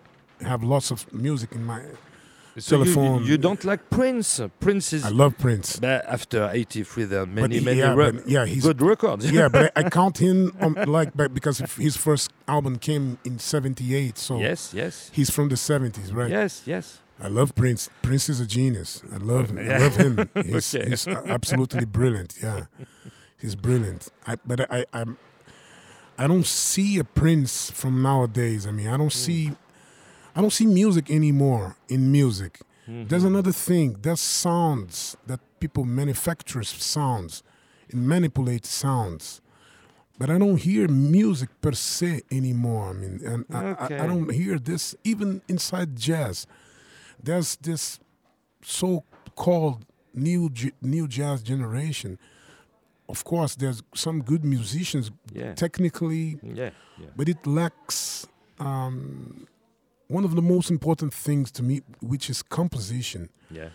have 0.43 0.63
lots 0.63 0.91
of 0.91 1.13
music 1.13 1.53
in 1.53 1.65
my 1.65 1.83
So 2.59 2.79
you- 2.79 2.85
Telephone. 2.85 3.25
You, 3.25 3.39
don't 3.39 3.65
like 3.65 3.89
Prince? 3.89 4.41
Prince 4.59 4.93
is 4.93 5.05
I 5.05 5.11
love 5.11 5.39
Prince. 5.39 5.79
But 5.79 6.05
after 6.07 6.49
83, 6.53 7.05
there 7.05 7.21
are 7.23 7.27
many, 7.27 7.59
he- 7.59 7.65
many 7.65 7.79
yeah, 7.79 7.95
re- 7.95 8.21
yeah, 8.27 8.47
he's 8.47 8.65
good 8.65 8.83
records. 8.83 9.31
yeah, 9.31 9.49
but 9.49 9.71
I, 9.77 9.81
I 9.87 9.91
count 9.91 10.19
him 10.19 10.57
on, 10.61 10.75
like 10.99 11.11
but 11.17 11.33
because 11.35 11.59
his 11.77 11.97
first 11.97 12.33
album 12.49 12.79
came 12.79 13.19
in 13.25 13.39
'78, 13.39 14.19
so 14.19 14.39
yes, 14.41 14.73
yes, 14.75 15.11
he's 15.15 15.31
from 15.31 15.49
the 15.51 15.55
'70s, 15.57 16.13
right? 16.13 16.31
yes, 16.31 16.63
yes. 16.67 16.99
I 17.21 17.29
love 17.29 17.55
Prince. 17.55 17.91
Prince 18.03 18.29
is 18.29 18.41
a 18.41 18.47
genius. 18.47 19.03
I 19.13 19.17
love 19.19 19.51
him. 19.51 19.59
I 19.59 19.79
love 19.79 19.97
him. 19.97 20.29
He's, 20.47 20.73
Okay. 20.75 20.89
he's 20.91 21.07
absolutely 21.09 21.85
brilliant. 21.85 22.35
Yeah, 22.43 22.67
he's 23.43 23.57
brilliant. 23.57 24.09
I, 24.27 24.37
but 24.47 24.71
I, 24.73 24.85
I'm, 24.93 25.17
I 26.19 26.27
don't 26.27 26.47
see 26.47 26.99
a 26.99 27.05
Prince 27.05 27.71
from 27.71 28.03
nowadays. 28.03 28.67
I 28.67 28.73
mean, 28.73 28.89
I 28.89 28.97
don't 28.97 29.13
see, 29.13 29.53
I 30.35 30.41
don't 30.41 30.53
see 30.53 30.67
music 30.67 31.11
anymore 31.11 31.77
in 31.89 32.11
music. 32.11 32.61
Mm-hmm. 32.89 33.07
There's 33.07 33.25
another 33.25 33.53
thing. 33.53 33.99
There's 34.03 34.21
sounds 34.21 35.17
that 35.27 35.41
people 35.61 35.85
manufacture 35.85 36.65
sounds 36.65 37.45
and 37.91 38.09
manipulate 38.09 38.67
sounds. 38.67 39.41
But 40.19 40.31
I 40.31 40.39
don't 40.39 40.57
hear 40.57 40.89
music 40.89 41.49
per 41.61 41.73
se 41.73 42.23
anymore. 42.33 42.91
I 42.91 42.93
mean, 42.95 43.21
and 43.25 43.45
I, 43.55 43.77
I, 43.79 44.05
I 44.05 44.07
don't 44.09 44.33
hear 44.33 44.59
this 44.59 44.97
even 45.05 45.43
inside 45.47 45.97
jazz. 45.97 46.49
There's 47.23 47.55
this 47.57 48.01
so-called 48.63 49.85
new 50.13 50.51
new 50.83 51.07
jazz 51.07 51.43
generation. 51.43 52.19
Of 53.09 53.25
course, 53.25 53.57
there's 53.57 53.83
some 53.95 54.23
good 54.23 54.45
musicians 54.45 55.11
Yeah, 55.33 55.55
technically, 55.55 56.39
yeah, 56.43 56.71
yeah. 57.01 57.07
but 57.17 57.29
it 57.29 57.47
lacks 57.47 58.27
um, 58.61 59.47
one 60.09 60.25
of 60.25 60.35
the 60.35 60.43
most 60.43 60.71
important 60.71 61.15
things 61.15 61.51
to 61.53 61.63
me, 61.63 61.81
which 62.01 62.29
is 62.31 62.43
composition. 62.43 63.29
yeah. 63.51 63.69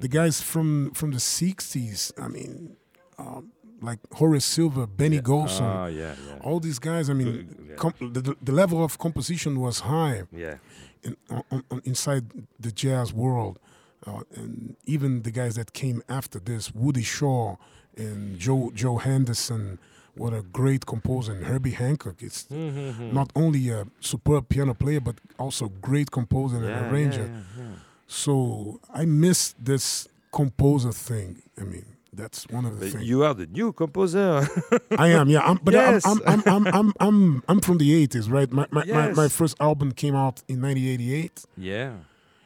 The 0.00 0.08
guys 0.08 0.42
from 0.42 0.90
from 0.94 1.12
the 1.12 1.20
'60s, 1.20 2.12
I 2.18 2.26
mean, 2.28 2.76
um, 3.18 3.52
like 3.80 4.00
Horace 4.14 4.44
Silver, 4.44 4.84
Benny 4.86 5.20
Golson, 5.20 5.62
Ah, 5.62 5.86
yeah, 5.86 6.14
yeah. 6.28 6.38
all 6.42 6.60
these 6.60 6.80
guys. 6.80 7.08
I 7.08 7.12
mean, 7.14 7.28
yeah. 7.68 7.90
the- 8.00 8.36
the 8.42 8.52
level 8.52 8.82
of 8.84 8.98
composition 8.98 9.60
was 9.60 9.80
high 9.80 10.24
Yeah, 10.32 10.56
in, 11.04 11.16
on, 11.30 11.62
on, 11.70 11.80
inside 11.84 12.24
the 12.58 12.72
jazz 12.72 13.12
world, 13.12 13.58
uh, 14.06 14.22
and 14.34 14.74
even 14.86 15.22
the 15.22 15.30
guys 15.30 15.54
that 15.54 15.72
came 15.72 16.02
after 16.08 16.40
this, 16.40 16.72
Woody 16.74 17.04
Shaw 17.04 17.56
and 17.96 18.38
Joe 18.38 18.70
Joe 18.74 18.96
Henderson, 18.98 19.78
what 20.14 20.32
a 20.32 20.42
great 20.42 20.86
composer, 20.86 21.32
and 21.32 21.44
Herbie 21.46 21.72
Hancock. 21.72 22.16
It's 22.22 22.44
Mhm. 22.50 23.12
not 23.12 23.30
only 23.34 23.68
a 23.70 23.86
superb 24.00 24.48
piano 24.48 24.74
player, 24.74 25.00
but 25.00 25.16
also 25.38 25.68
great 25.80 26.10
composer 26.10 26.56
and 26.56 26.64
yeah, 26.66 26.88
arranger. 26.90 27.26
yeah, 27.32 27.62
yeah. 27.62 27.74
So 28.06 28.80
I 28.94 29.04
miss 29.04 29.54
this 29.62 30.08
composer 30.32 30.92
thing. 30.92 31.42
I 31.60 31.64
mean, 31.64 31.84
That's 32.16 32.46
one 32.48 32.64
of 32.64 32.78
the 32.80 32.86
But 32.86 32.92
things. 32.92 33.04
you 33.10 33.24
are 33.24 33.34
the 33.34 33.44
new 33.44 33.72
composer. 33.74 34.48
I 34.98 35.08
am, 35.08 35.28
yeah. 35.28 35.40
I'm, 35.48 35.58
but 35.62 35.74
Yes. 35.74 36.06
I'm, 36.06 36.18
I'm, 36.26 36.42
I'm, 36.46 36.66
I'm, 36.66 36.66
I'm, 36.78 36.92
I'm, 36.98 37.42
I'm 37.46 37.60
from 37.60 37.76
the 37.76 37.90
80s, 38.06 38.30
right? 38.30 38.50
My, 38.50 38.66
my, 38.70 38.84
my, 38.86 39.12
my 39.12 39.28
first 39.28 39.54
album 39.60 39.92
came 39.92 40.14
out 40.14 40.42
in 40.48 40.62
1988. 40.62 41.44
yeah. 41.58 41.92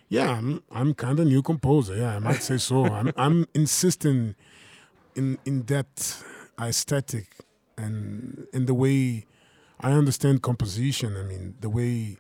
Yeah, 0.09 0.29
I'm, 0.37 0.61
I'm 0.73 0.93
kind 0.95 1.21
of 1.21 1.27
new 1.29 1.41
composer. 1.41 1.95
Yeah, 1.97 2.17
I 2.17 2.19
might 2.19 2.43
say 2.43 2.59
so. 2.59 2.85
I'm, 2.85 3.13
I'm 3.17 3.47
insisting 3.55 4.35
in, 5.15 5.39
in 5.45 5.63
that 5.67 6.23
aesthetic 6.61 7.27
and 7.77 8.47
in 8.53 8.67
the 8.67 8.75
way 8.75 9.27
I 9.81 9.93
understand 9.93 10.43
composition. 10.43 11.17
I 11.17 11.23
mean, 11.23 11.55
the 11.61 11.71
way 11.71 12.19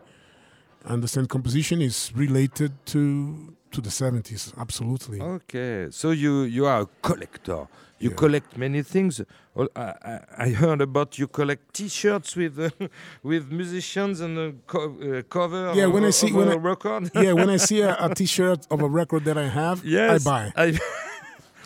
I 0.85 0.93
understand 0.93 1.29
composition 1.29 1.81
is 1.83 2.13
related 2.15 2.73
to 2.87 3.55
to 3.73 3.81
the 3.81 3.91
70s. 3.91 4.53
Absolutely. 4.59 5.21
Okay, 5.21 5.89
so 5.91 6.11
you 6.11 6.43
you 6.43 6.67
are 6.67 6.83
a 6.83 6.87
collector. 7.03 7.69
You 8.01 8.09
Yeah. 8.11 8.17
collect 8.17 8.57
many 8.57 8.83
things. 8.83 9.21
Well, 9.55 9.69
I, 9.77 10.21
I, 10.39 10.49
heard 10.51 10.81
about 10.81 11.19
you 11.19 11.29
collect 11.29 11.75
T-shirts 11.75 12.35
with 12.35 12.59
uh, 12.59 12.71
with 13.23 13.53
musicians 13.53 14.21
and 14.23 14.39
a 14.39 14.53
co- 14.67 14.97
uh, 15.03 15.23
cover. 15.29 15.73
Yeah, 15.75 15.85
of, 15.85 15.93
when 15.93 16.05
I 16.05 16.11
see- 16.11 16.33
when 16.33 16.49
I- 16.49 16.55
record. 16.57 17.11
yeah, 17.15 17.33
when 17.35 17.51
I 17.51 17.59
see 17.69 17.83
a, 17.83 17.95
a 18.01 18.15
T-shirt 18.15 18.67
of 18.71 18.81
a 18.81 18.89
record 18.89 19.25
that 19.27 19.37
I 19.37 19.49
have, 19.49 19.85
yes, 19.85 20.27
I 20.27 20.31
buy. 20.31 20.53
I, 20.57 20.79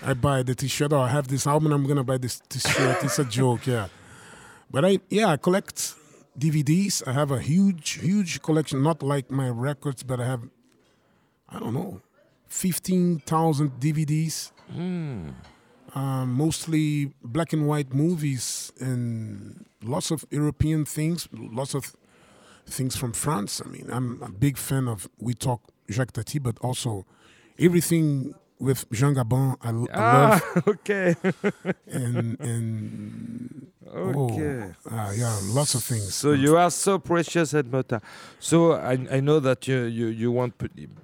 I 0.02 0.14
buy 0.14 0.42
the 0.42 0.54
T-shirt. 0.54 0.92
Or 0.92 0.98
I 1.00 1.08
have 1.08 1.28
this 1.28 1.46
album. 1.46 1.72
I'm 1.72 1.86
gonna 1.86 2.04
buy 2.04 2.18
this 2.18 2.40
T-shirt. 2.48 3.02
it's 3.04 3.18
a 3.18 3.24
joke, 3.40 3.66
yeah. 3.66 3.88
But 4.70 4.84
I, 4.84 4.98
yeah, 5.08 5.28
I 5.28 5.36
collect 5.36 5.94
DVDs. 6.38 7.06
I 7.06 7.12
have 7.12 7.30
a 7.30 7.40
huge, 7.40 8.00
huge 8.00 8.42
collection. 8.42 8.82
Not 8.82 9.02
like 9.02 9.30
my 9.30 9.48
records, 9.48 10.02
but 10.02 10.20
I 10.20 10.26
have, 10.26 10.42
I 11.48 11.58
don't 11.60 11.74
know, 11.74 12.00
fifteen 12.48 13.20
thousand 13.20 13.78
DVDs. 13.80 14.50
Um, 15.96 16.32
mostly 16.32 17.12
black 17.22 17.52
and 17.52 17.68
white 17.68 17.94
movies 17.94 18.72
and 18.80 19.64
lots 19.84 20.10
of 20.10 20.24
European 20.30 20.84
things. 20.84 21.28
Lots 21.32 21.74
of 21.74 21.94
things 22.66 22.96
from 22.96 23.12
France. 23.12 23.62
I 23.64 23.68
mean, 23.68 23.88
I'm 23.92 24.20
a 24.22 24.30
big 24.30 24.56
fan 24.58 24.88
of. 24.88 25.08
We 25.18 25.34
talk 25.34 25.60
Jacques 25.88 26.12
Tati, 26.12 26.40
but 26.40 26.58
also 26.60 27.06
everything 27.58 28.34
with 28.64 28.90
Jean 28.90 29.14
Gabin. 29.14 29.56
I, 29.62 29.68
I 29.68 29.70
love 29.70 29.88
ah, 29.94 30.40
okay, 30.68 31.14
and 31.86 32.40
and 32.40 33.66
okay. 33.86 34.72
oh, 34.90 34.90
uh, 34.90 35.12
yeah, 35.12 35.38
lots 35.44 35.74
of 35.74 35.84
things. 35.84 36.14
So 36.14 36.32
you 36.32 36.56
are 36.56 36.70
so 36.70 36.98
precious, 36.98 37.54
Ed 37.54 37.70
Motta. 37.70 38.00
So 38.40 38.72
I, 38.72 38.92
I 39.10 39.20
know 39.20 39.40
that 39.40 39.68
you 39.68 39.82
you, 39.84 40.06
you 40.06 40.32
want 40.32 40.54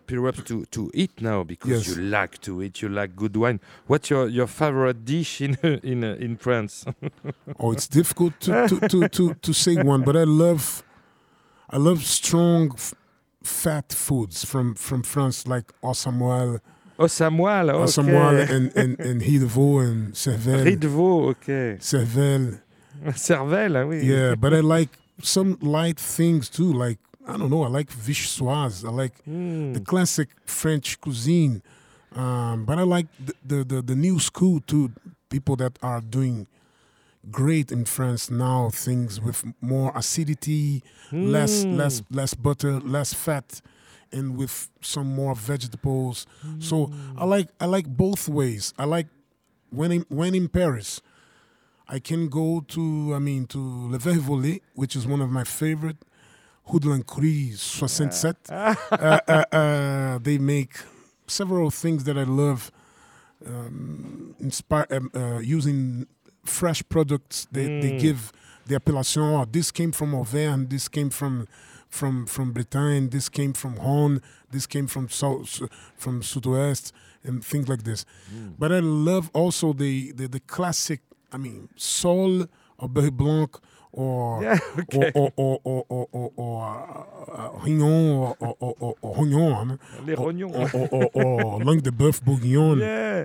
perhaps 0.06 0.42
to, 0.44 0.64
to 0.66 0.90
eat 0.94 1.20
now 1.20 1.44
because 1.44 1.70
Yes. 1.88 1.96
you 1.96 2.02
like 2.02 2.40
to 2.42 2.62
eat. 2.62 2.82
You 2.82 2.88
like 2.88 3.14
good 3.14 3.36
wine. 3.36 3.60
What's 3.86 4.10
your, 4.10 4.28
your 4.28 4.46
favorite 4.46 5.04
dish 5.04 5.40
in 5.40 5.54
in 5.82 6.04
uh, 6.04 6.16
in 6.18 6.36
France? 6.36 6.84
oh, 7.58 7.72
it's 7.72 7.86
difficult 7.88 8.40
to, 8.40 8.68
to, 8.68 8.88
to, 8.88 9.08
to, 9.08 9.34
to 9.34 9.52
say 9.52 9.76
one, 9.82 10.02
but 10.02 10.16
I 10.16 10.24
love 10.24 10.82
I 11.68 11.76
love 11.76 12.04
strong 12.04 12.74
fat 13.42 13.92
foods 13.92 14.44
from 14.44 14.74
from 14.74 15.02
France 15.02 15.46
like 15.46 15.72
osamuel 15.82 15.94
Samuel, 15.94 16.60
oh, 17.00 17.06
Samuel. 17.08 17.70
au 17.70 17.82
Okay. 17.82 17.92
Samuel 17.92 18.40
and 18.40 18.70
and 18.76 19.00
and 19.00 19.20
Ris 19.20 19.38
de 19.40 19.46
Veau 19.46 19.78
and 19.80 20.12
Cervelle, 20.14 20.64
Ris 20.64 20.76
de 20.76 20.88
veau, 20.88 21.28
okay. 21.30 21.76
Cervelle. 21.80 22.60
Cervelle, 23.16 23.76
ah 23.80 23.86
oui. 23.86 24.04
Yeah, 24.04 24.34
but 24.36 24.52
I 24.52 24.60
like 24.60 24.90
some 25.22 25.56
light 25.60 25.98
things 25.98 26.48
too. 26.48 26.72
Like 26.72 26.98
I 27.26 27.36
don't 27.36 27.50
know, 27.50 27.64
I 27.64 27.68
like 27.68 27.90
vichyssoise. 27.90 28.84
I 28.84 28.90
like 28.90 29.14
Mm. 29.28 29.74
the 29.74 29.80
classic 29.80 30.28
French 30.44 31.00
cuisine. 31.00 31.62
Um, 32.16 32.64
but 32.64 32.76
I 32.78 32.82
like 32.82 33.06
the, 33.24 33.34
the, 33.46 33.64
the, 33.64 33.82
the 33.82 33.94
new 33.94 34.18
school 34.18 34.60
too. 34.66 34.90
People 35.28 35.54
that 35.56 35.78
are 35.80 36.00
doing 36.00 36.46
great 37.30 37.70
in 37.70 37.84
France 37.84 38.30
now. 38.30 38.70
Things 38.70 39.20
with 39.20 39.44
more 39.60 39.92
acidity, 39.94 40.82
less 41.12 41.64
Mm. 41.64 41.76
less 41.76 42.02
less 42.10 42.34
butter, 42.34 42.80
less 42.80 43.14
fat, 43.14 43.60
and 44.12 44.36
with 44.36 44.68
some 44.80 45.14
more 45.14 45.34
vegetables. 45.34 46.26
So 46.58 46.90
I 47.16 47.24
like 47.24 47.48
I 47.60 47.66
like 47.66 47.86
both 47.86 48.28
ways. 48.28 48.74
I 48.78 48.84
like 48.84 49.06
when 49.70 49.92
in, 49.92 50.04
when 50.08 50.34
in 50.34 50.48
Paris. 50.48 51.00
I 51.92 51.98
can 51.98 52.28
go 52.28 52.60
to, 52.68 53.14
I 53.16 53.18
mean, 53.18 53.46
to 53.48 53.58
Le 53.90 53.98
Volé, 53.98 54.60
which 54.74 54.94
is 54.94 55.08
one 55.08 55.20
of 55.20 55.28
my 55.30 55.42
favorite. 55.42 55.96
Houdlan 56.68 57.04
Cru 57.04 57.56
67. 57.56 58.36
uh, 58.50 58.74
uh, 58.92 59.44
uh, 59.50 60.18
they 60.22 60.38
make 60.38 60.74
several 61.26 61.70
things 61.72 62.04
that 62.04 62.16
I 62.16 62.22
love. 62.22 62.70
Um, 63.44 64.34
inspire, 64.38 64.86
um, 64.90 65.10
uh, 65.14 65.38
using 65.38 66.06
fresh 66.44 66.82
products. 66.88 67.46
They, 67.50 67.64
they 67.80 67.92
Mm. 67.92 68.00
give 68.00 68.32
the 68.66 68.76
appellation. 68.76 69.22
Oh, 69.22 69.44
this 69.50 69.70
came 69.72 69.92
from 69.92 70.14
Auvergne. 70.14 70.66
This 70.68 70.88
came 70.88 71.10
from 71.10 71.48
from 71.90 72.26
from 72.26 72.52
Bretagne. 72.52 73.08
This 73.10 73.28
came 73.28 73.52
from 73.52 73.74
Rhône. 73.76 74.20
This 74.50 74.66
came 74.66 74.86
from 74.86 75.08
south 75.08 75.62
from 75.96 76.22
Sud-Ouest 76.22 76.92
and 77.24 77.44
things 77.44 77.68
like 77.68 77.82
this. 77.84 78.04
But 78.58 78.72
I 78.72 78.80
love 78.80 79.30
also 79.34 79.72
the, 79.72 80.12
the 80.12 80.26
the 80.28 80.40
classic. 80.40 81.00
I 81.32 81.36
mean, 81.36 81.68
Sol 81.76 82.46
or 82.78 82.88
Beurre 82.88 83.10
Blanc 83.12 83.56
or 83.92 84.42
Yeah, 84.42 84.58
okay. 84.78 85.10
or 85.14 85.32
or 85.36 85.60
or 85.64 85.84
or 85.88 86.08
or, 86.12 86.32
or 86.36 86.62
uh, 86.64 87.32
uh, 87.32 87.50
Rignon 87.64 88.16
or 88.16 88.36
or 88.40 88.56
or, 88.60 88.74
or, 88.80 88.94
or 89.02 89.16
Rognon, 89.16 89.52
hein, 89.54 89.78
Les 90.06 90.14
or, 90.16 90.26
rognons. 90.26 90.74
or, 90.74 90.88
or, 90.90 91.10
or, 91.14 91.44
or 91.44 91.64
langue 91.64 91.82
de 91.82 91.90
bœuf 91.90 92.22
bourguignon. 92.24 92.78
Yeah. 92.78 93.24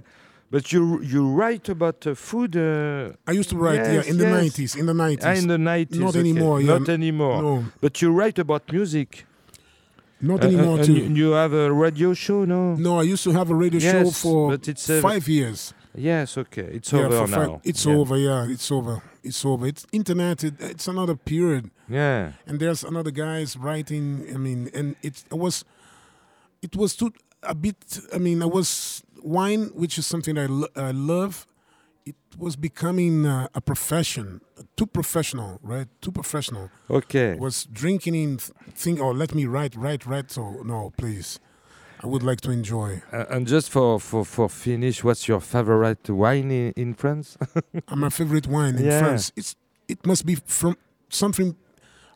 But 0.52 0.72
you 0.72 1.02
you 1.02 1.28
write 1.28 1.68
about 1.70 2.06
uh, 2.08 2.14
food 2.16 2.56
uh, 2.56 3.14
I 3.28 3.32
used 3.40 3.50
to 3.50 3.58
write, 3.58 3.80
Yes, 3.80 4.06
yeah, 4.06 4.12
in 4.12 4.18
the 4.18 4.28
nineties, 4.30 4.76
in 4.76 4.86
the 4.86 4.94
nineties. 4.94 5.26
ah, 5.26 5.34
in 5.34 5.48
the 5.48 5.58
90s. 5.58 6.00
Not 6.00 6.10
okay. 6.10 6.20
anymore, 6.20 6.62
yeah. 6.62 6.78
Not 6.78 6.90
anymore. 6.90 7.42
no, 7.42 7.64
But 7.82 8.02
you 8.02 8.12
write 8.12 8.40
about 8.40 8.72
music. 8.72 9.26
not 10.22 10.44
Uh, 10.44 10.48
anymore 10.48 10.76
uh, 10.80 10.84
and 10.84 10.86
too. 10.86 11.14
you, 11.22 11.32
have 11.32 11.54
a 11.54 11.72
radio 11.72 12.14
show, 12.14 12.46
no? 12.46 12.76
no, 12.76 13.00
I 13.00 13.04
used 13.14 13.24
to 13.26 13.32
have 13.32 13.50
a 13.52 13.56
radio 13.56 13.80
show 13.80 14.10
for 14.12 14.52
but 14.52 14.68
it's, 14.68 14.90
uh, 14.90 15.02
five 15.02 15.28
years. 15.28 15.74
Yes, 15.98 16.38
okay. 16.38 16.70
It's 16.78 16.92
yeah, 16.92 17.06
over 17.06 17.28
five- 17.28 17.48
now. 17.50 17.62
It's 17.64 17.86
yeah. 17.86 17.96
over. 18.00 18.16
Yeah, 18.18 18.48
it's 18.56 18.72
over. 18.72 19.02
It's 19.24 19.44
over. 19.46 19.66
It's 19.68 19.86
internet. 19.92 20.44
It, 20.44 20.54
it's 20.60 20.88
another 20.88 21.16
period. 21.16 21.70
Yeah. 21.90 22.32
and 22.48 22.60
there's 22.60 22.84
another 22.84 23.12
guys 23.12 23.56
writing 23.66 24.06
i 24.36 24.38
mean 24.46 24.60
and 24.74 24.96
it, 25.08 25.16
it 25.32 25.38
was 25.46 25.56
it 26.68 26.74
was 26.76 26.96
too 26.96 27.12
a 27.44 27.54
bit 27.54 27.78
i 28.12 28.18
mean 28.18 28.42
i 28.42 28.50
was 28.58 28.70
wine 29.26 29.64
which 29.74 29.98
is 29.98 30.06
something 30.06 30.38
i, 30.38 30.46
lo- 30.46 30.74
I 30.76 30.92
love 30.92 31.48
it 32.06 32.16
was 32.38 32.56
becoming 32.56 33.26
uh, 33.26 33.48
a 33.56 33.62
profession 33.62 34.40
too 34.78 34.86
professional 34.86 35.60
right 35.64 35.88
too 36.02 36.12
professional 36.12 36.70
Okay. 36.90 37.36
was 37.40 37.66
drinking 37.82 38.16
in 38.16 38.38
th- 38.38 38.52
think 38.84 39.00
oh 39.02 39.12
let 39.12 39.34
me 39.34 39.46
write 39.46 39.76
write 39.76 40.06
write 40.06 40.30
so 40.32 40.62
no 40.64 40.92
please 40.98 41.40
i 42.04 42.08
would 42.08 42.22
like 42.24 42.40
to 42.42 42.52
enjoy 42.52 43.02
Uh, 43.12 43.26
and 43.36 43.48
just 43.48 43.70
for, 43.72 44.00
for, 44.00 44.24
for 44.26 44.48
finish, 44.50 45.04
what's 45.04 45.28
your 45.28 45.40
favorite 45.42 46.08
wine 46.10 46.52
in, 46.52 46.72
in 46.76 46.94
France? 46.94 47.38
my 47.96 48.10
favorite 48.10 48.48
wine 48.48 48.76
in 48.78 48.86
Yeah. 48.86 49.00
france 49.00 49.32
it's 49.36 49.56
it 49.88 50.06
must 50.06 50.24
be 50.26 50.36
from 50.46 50.78
something 51.10 51.56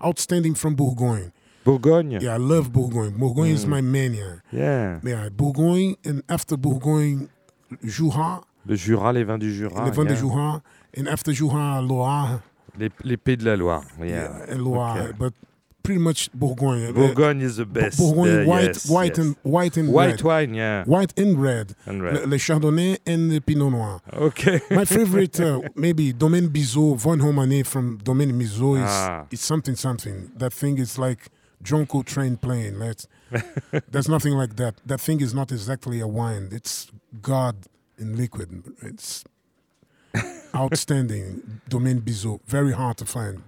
outstanding 0.04 0.54
from 0.56 0.76
bourgogne 0.76 1.32
Bourgogne? 1.66 2.20
yeah 2.22 2.34
i 2.36 2.38
love 2.38 2.72
bourgogne 2.72 3.12
bourgogne 3.18 3.52
is 3.54 3.66
Mm. 3.66 3.70
my 3.70 3.82
mania 3.82 4.42
Yeah. 4.52 5.00
Yeah, 5.04 5.30
Bourgogne, 5.30 5.96
and 6.06 6.24
after 6.30 6.58
Bourgogne, 6.58 7.28
Jura, 7.84 8.42
Le 8.66 8.76
Jura, 8.76 9.14
les 9.14 9.24
vins 9.24 9.38
du 9.38 9.54
Jura. 9.54 9.86
le 9.86 9.92
vin 9.92 10.04
de 10.06 10.10
yeah. 10.12 10.20
Jura, 10.20 10.62
and 10.98 11.08
after 11.08 11.32
Jura, 11.34 11.82
Loire, 11.82 12.42
Les, 12.78 12.90
les 13.04 13.18
Pays 13.18 13.38
de 13.38 13.46
la 13.46 13.56
Loire. 13.56 13.84
Yeah. 14.02 14.46
Loire, 14.58 14.98
Okay. 14.98 15.14
but 15.20 15.34
pretty 15.84 16.00
much 16.00 16.30
Bourgogne. 16.34 16.92
Bourgogne 16.94 17.42
is 17.42 17.58
the 17.58 17.66
best. 17.66 17.98
Bourgogne, 17.98 18.44
uh, 18.44 18.46
white, 18.46 18.66
yes, 18.76 18.90
white 18.90 19.18
yes. 19.18 19.26
and 19.26 19.36
white 19.44 19.78
and 19.78 19.90
white 19.90 20.12
red, 20.12 20.22
wine, 20.24 20.54
yeah. 20.56 20.84
white 20.86 21.14
and 21.20 21.42
red, 21.42 21.76
And 21.86 22.00
Le, 22.02 22.12
red. 22.12 22.30
le 22.30 22.38
Chardonnay 22.38 22.98
and 23.06 23.32
the 23.32 23.40
Pinot 23.42 23.72
Noir. 23.72 24.02
Okay. 24.14 24.62
My 24.72 24.86
favorite, 24.86 25.40
uh, 25.40 25.62
maybe 25.76 26.14
Domaine 26.14 26.48
Bizot, 26.50 26.98
Von 26.98 27.20
Homanet 27.20 27.66
from 27.66 27.98
Domaine 28.04 28.32
Bizot 28.34 28.78
is 28.78 28.90
Ah. 28.90 29.26
it's 29.32 29.44
something 29.46 29.76
something. 29.76 30.32
That 30.38 30.54
thing 30.54 30.78
is 30.80 30.98
like 30.98 31.30
John 31.62 31.86
Coltrane 31.86 32.38
playing. 32.38 32.80
Let's, 32.80 33.08
there's 33.92 34.10
nothing 34.10 34.34
like 34.34 34.56
that. 34.56 34.76
That 34.86 35.02
thing 35.02 35.22
is 35.22 35.34
not 35.34 35.52
exactly 35.52 36.00
a 36.00 36.08
wine. 36.08 36.50
It's 36.52 36.92
God 37.22 37.56
in 37.98 38.16
liquid. 38.16 38.64
It's 38.82 39.24
outstanding. 40.56 41.62
Domaine 41.68 42.02
Bizot, 42.02 42.40
very 42.46 42.72
hard 42.74 42.98
to 42.98 43.06
find. 43.06 43.44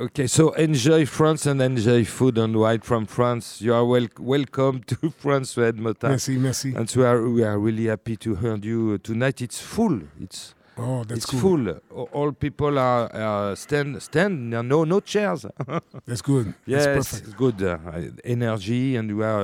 Okay, 0.00 0.26
so 0.26 0.52
enjoy 0.52 1.04
France 1.04 1.44
and 1.44 1.60
enjoy 1.60 2.04
food 2.06 2.38
and 2.38 2.56
wine 2.58 2.80
from 2.80 3.04
France. 3.04 3.60
You 3.60 3.74
are 3.74 3.84
wel- 3.84 4.08
welcome 4.18 4.82
to 4.84 5.10
France, 5.18 5.58
Ed 5.58 5.76
Motta. 5.76 6.08
Merci, 6.08 6.38
merci. 6.38 6.74
And 6.74 6.90
we 6.96 7.04
are, 7.04 7.28
we 7.28 7.44
are 7.44 7.58
really 7.58 7.86
happy 7.86 8.16
to 8.16 8.34
hear 8.34 8.56
you 8.56 8.96
tonight. 8.98 9.42
It's 9.42 9.60
full. 9.60 10.00
It's 10.18 10.54
Oh, 10.78 11.04
that's 11.04 11.18
it's 11.18 11.26
cool. 11.26 11.40
full. 11.40 12.08
All 12.12 12.32
people 12.32 12.78
are, 12.78 13.14
are 13.14 13.54
stand 13.56 14.00
stand. 14.02 14.50
No 14.50 14.84
no 14.84 15.00
chairs. 15.00 15.44
That's 16.06 16.22
good. 16.22 16.54
yes, 16.66 16.86
That's 16.86 17.10
perfect. 17.10 17.24
it's 17.28 17.34
good 17.34 17.62
uh, 17.62 17.76
energy, 18.24 18.96
and 18.96 19.14
we 19.16 19.22
are 19.22 19.42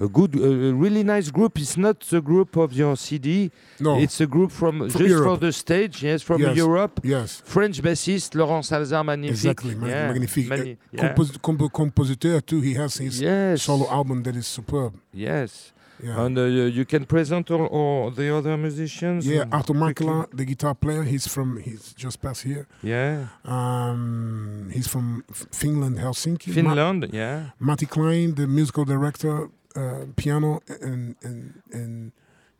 a, 0.00 0.04
a 0.04 0.08
good, 0.08 0.34
a 0.34 0.72
really 0.74 1.04
nice 1.04 1.30
group. 1.30 1.58
It's 1.58 1.76
not 1.76 2.00
the 2.00 2.20
group 2.20 2.56
of 2.56 2.72
your 2.72 2.96
CD. 2.96 3.50
No. 3.78 3.98
It's 3.98 4.20
a 4.20 4.26
group 4.26 4.50
from, 4.50 4.90
From 4.90 5.06
just 5.06 5.22
for 5.22 5.36
the 5.36 5.52
stage. 5.52 6.02
Yes, 6.02 6.22
from 6.22 6.40
Yes. 6.42 6.56
Europe. 6.56 7.00
yes. 7.04 7.42
French 7.44 7.80
bassist 7.80 8.34
Laurent 8.34 8.64
Salzard, 8.64 9.04
magnifique. 9.06 9.34
Exactly. 9.36 9.74
mag- 9.76 9.90
Yeah, 9.90 10.08
Magnifique. 10.08 10.50
Uh, 10.50 10.56
mani- 10.56 10.78
yeah. 10.92 11.00
compos- 11.14 11.38
compo- 11.40 11.68
compositeur 11.68 12.44
too. 12.44 12.60
He 12.60 12.74
has 12.74 12.96
his 12.96 13.20
yes, 13.20 13.62
solo 13.62 13.88
album 13.88 14.22
that 14.24 14.34
is 14.36 14.46
superb. 14.48 14.94
yes. 15.12 15.72
Yeah. 16.02 16.20
And 16.24 16.36
uh, 16.38 16.44
you 16.44 16.84
can 16.84 17.04
present 17.06 17.50
all, 17.50 17.66
all 17.66 18.10
the 18.10 18.28
other 18.36 18.56
musicians. 18.56 19.26
yeah, 19.26 19.44
Arthur? 19.50 19.74
Makela, 19.74 20.26
the 20.36 20.44
guitar 20.44 20.74
player, 20.74 21.02
he's 21.04 21.26
from 21.26 21.58
he's 21.62 21.94
just 21.94 22.20
past 22.20 22.42
here. 22.42 22.66
Yeah, 22.82 23.28
Um, 23.44 24.70
he's 24.72 24.86
from 24.88 25.24
Finland, 25.52 25.98
Helsinki. 25.98 26.48
Ma- 26.48 26.54
Finland. 26.54 27.08
yeah. 27.12 27.50
Matti 27.58 27.86
Klein, 27.86 28.34
the 28.34 28.46
musical 28.46 28.84
director, 28.84 29.48
uh, 29.74 30.04
piano 30.16 30.60
and, 30.82 31.16
and 31.22 31.54
and 31.72 32.12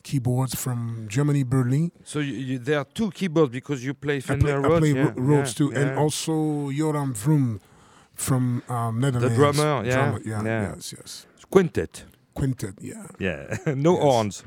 keyboards 0.03 0.55
from 0.55 1.07
Germany, 1.09 1.45
Berlin. 1.45 1.91
So 2.05 2.21
you, 2.21 2.33
you, 2.35 2.59
there 2.59 2.79
are 2.79 2.87
two 2.95 3.11
keyboards 3.11 3.51
because 3.53 3.85
you 3.85 3.93
play 3.95 4.19
I 4.29 4.37
play, 4.37 4.53
I 4.53 4.57
Rhodes. 4.57 4.79
play 4.81 4.93
yeah, 4.95 5.13
Rhodes 5.17 5.51
yeah, 5.53 5.59
too, 5.59 5.73
and 5.75 5.99
also 5.99 6.71
Joram 6.71 7.13
Vroom 7.15 7.61
from 8.15 8.63
um, 8.69 9.01
Netherlands. 9.01 9.37
drummer, 9.37 9.85
yeah, 9.85 9.95
Drummer, 9.95 10.21
yeah, 10.25 10.43
yeah. 10.45 10.75
yes, 10.77 10.95
yes. 10.97 11.27
quintet. 11.51 12.05
Quintet, 12.37 12.75
yeah. 12.81 13.07
Yeah, 13.19 13.57
no 13.75 13.93
Yes. 13.95 14.03
horns. 14.03 14.45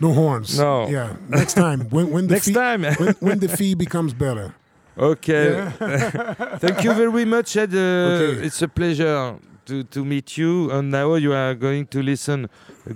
No 0.00 0.12
horns. 0.12 0.58
No. 0.58 0.88
Yeah. 0.88 1.16
Next 1.28 1.54
time, 1.54 1.80
when 1.90 2.10
when 2.12 2.26
the 2.28 2.34
Next 2.36 2.46
fee, 2.46 2.54
time. 2.54 2.82
when, 3.00 3.14
when 3.20 3.38
the 3.40 3.48
fee 3.48 3.74
becomes 3.74 4.14
better. 4.14 4.54
okay. 4.98 5.70
Thank 6.60 6.84
you 6.84 6.92
very 6.94 7.24
much, 7.24 7.56
Ed. 7.56 7.74
Uh, 7.74 7.80
Okay. 7.80 8.46
It's 8.46 8.62
a 8.62 8.68
pleasure 8.68 9.36
to, 9.66 9.84
to 9.84 10.04
meet 10.04 10.36
you. 10.38 10.70
And 10.70 10.90
now 10.90 11.14
you 11.16 11.32
are 11.32 11.54
going 11.54 11.86
to 11.88 12.02
listen 12.02 12.48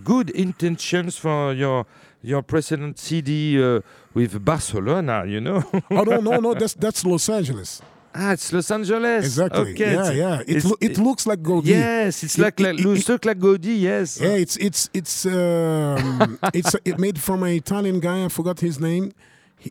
good 0.05 0.31
intentions 0.31 1.17
for 1.19 1.53
your 1.55 1.85
your 2.23 2.43
precedent 2.43 2.99
CD 2.99 3.59
uh, 3.63 3.81
with 4.15 4.45
Barcelona. 4.45 5.25
You 5.27 5.41
know. 5.41 5.63
Oh 5.91 6.05
no, 6.05 6.21
no, 6.21 6.41
no. 6.41 6.55
That's 6.55 6.75
that's 6.75 7.05
Los 7.05 7.29
Angeles. 7.29 7.83
Ah, 8.15 8.33
it's 8.33 8.53
Los 8.53 8.71
Angeles. 8.71 9.25
Exactly. 9.25 9.73
Okay. 9.73 9.93
Yeah, 9.95 10.11
it's- 10.11 10.17
yeah. 10.17 10.57
It 10.57 10.65
lo- 10.65 10.77
it 10.81 10.99
looks 10.99 11.27
like 11.27 11.43
Goldie. 11.43 11.71
Yes, 11.71 12.23
it's 12.25 12.39
It- 12.39 12.43
like, 12.43 12.61
it- 12.61 12.65
like 12.67 12.79
it- 12.81 13.09
looks 13.09 13.25
like 13.25 13.39
Gaudi. 13.39 13.81
Yes. 13.81 14.21
Yeah, 14.21 14.37
it's 14.45 14.57
it's 14.57 14.89
it's 14.95 15.27
um, 15.27 16.39
it's 16.55 16.75
it 16.85 16.99
made 16.99 17.19
from 17.21 17.43
an 17.43 17.51
Italian 17.53 18.01
guy. 18.01 18.25
I 18.25 18.29
forgot 18.29 18.61
his 18.61 18.79
name. 18.81 19.13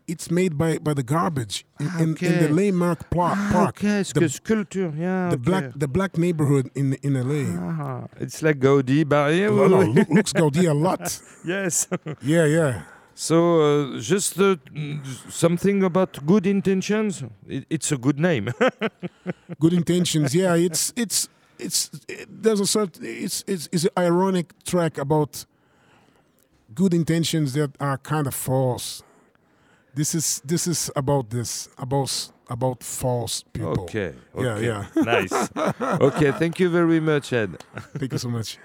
It's 0.07 0.31
made 0.31 0.57
by 0.57 0.79
by 0.79 0.93
the 0.95 1.03
garbage 1.03 1.65
in, 1.79 1.87
in, 1.99 2.09
in 2.19 2.39
the 2.39 2.49
Landmark 2.49 2.99
Ah, 3.15 3.49
Park, 3.53 3.75
okay, 3.77 3.99
it's 3.99 4.11
the- 4.13 4.21
que 4.21 4.29
sculpture. 4.29 4.91
Yeah. 4.97 5.29
the 5.29 5.35
okay. 5.35 5.49
black 5.49 5.65
the 5.75 5.87
black 5.87 6.17
neighborhood 6.17 6.71
in 6.73 6.93
in 7.03 7.13
LA. 7.13 7.45
Ah, 7.59 8.07
it's 8.19 8.41
like 8.41 8.59
Gaudi, 8.59 9.07
but 9.07 9.33
yeah, 9.35 9.49
No, 9.49 9.67
no, 9.67 9.77
we- 9.79 9.85
we- 9.89 9.93
look, 9.93 10.09
looks 10.09 10.33
Gaudi 10.33 10.67
a 10.67 10.73
lot. 10.73 11.21
yes. 11.45 11.87
Yeah, 12.23 12.45
yeah. 12.45 12.81
So 13.15 13.61
uh, 13.61 13.99
just 13.99 14.39
uh, 14.39 14.55
something 15.29 15.83
about 15.83 16.25
good 16.25 16.47
intentions. 16.47 17.23
It, 17.47 17.65
it's 17.69 17.91
a 17.91 17.97
good 17.97 18.19
name. 18.19 18.49
Good 19.59 19.73
intentions. 19.73 20.33
Yeah, 20.33 20.55
it's 20.55 20.91
it's 20.95 21.29
it's 21.59 21.91
it, 22.07 22.27
there's 22.43 22.59
a 22.59 22.65
certain 22.65 23.05
it's 23.05 23.43
it's 23.47 23.69
it's 23.71 23.83
an 23.85 23.91
ironic 23.97 24.51
track 24.63 24.97
about 24.97 25.45
good 26.73 26.93
intentions 26.93 27.53
that 27.53 27.71
are 27.79 27.97
kind 27.99 28.27
of 28.27 28.33
false. 28.33 29.03
This 29.93 30.15
is 30.15 30.41
this 30.43 30.67
is 30.67 30.89
about 30.95 31.29
this 31.29 31.69
about 31.77 32.31
about 32.49 32.83
false 32.83 33.43
people. 33.53 33.83
okay. 33.83 34.13
Yeah, 34.37 34.57
yeah. 34.59 34.85
nice. 34.95 35.49
okay. 35.81 36.31
Thank 36.31 36.59
you 36.59 36.69
very 36.69 36.99
much, 36.99 37.31
Ed. 37.31 37.63
Thank 37.97 38.11
you 38.11 38.17
so 38.17 38.29
much. 38.29 38.57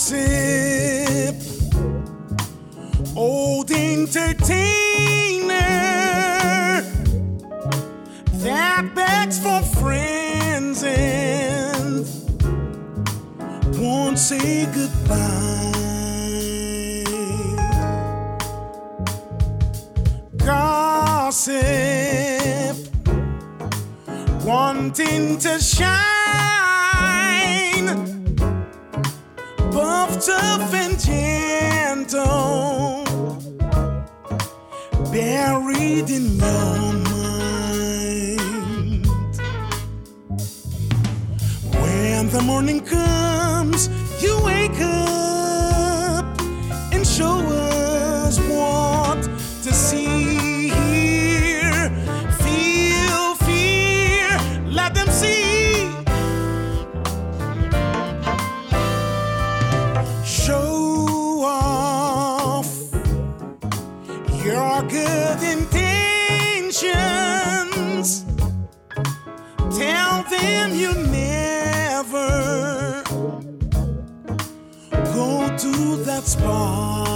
Gossip, 0.00 1.34
old 3.16 3.70
entertainer 3.72 4.79
say 14.30 14.64
goodbye. 14.66 15.74
Gossip, 20.36 21.56
wanting 24.44 25.36
to 25.38 25.58
shine 25.58 25.90
buff, 29.72 30.24
tough, 30.24 30.74
and 30.74 30.96
gentle, 31.08 33.04
buried 35.10 36.08
in 36.08 36.26
your 36.38 36.92
mind. 37.10 38.40
When 41.80 42.28
the 42.30 42.42
morning 42.44 42.80
comes, 42.86 43.88
you 44.22 44.38
wake 44.42 44.78
up 44.80 45.29
to 76.22 76.36
that 76.36 77.09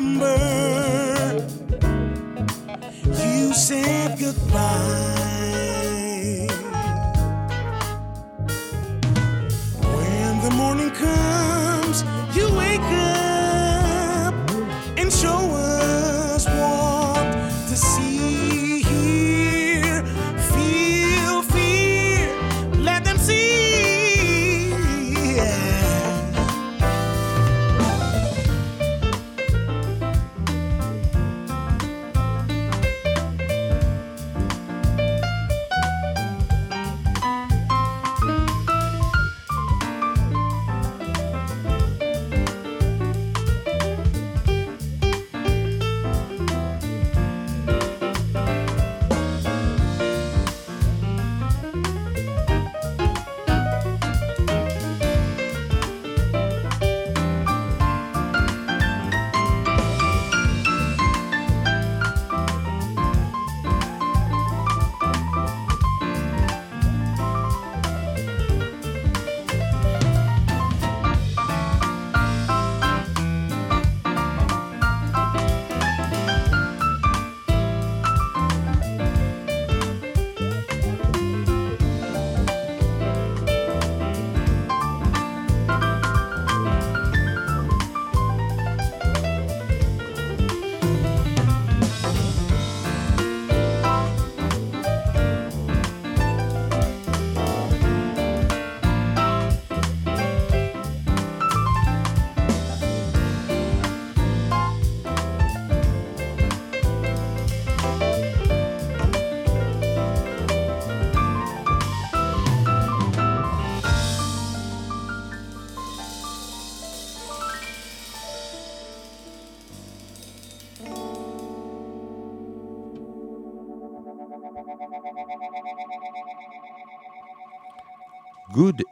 September? 0.00 1.44
You 3.22 3.52
said 3.52 4.18
goodbye. 4.18 5.79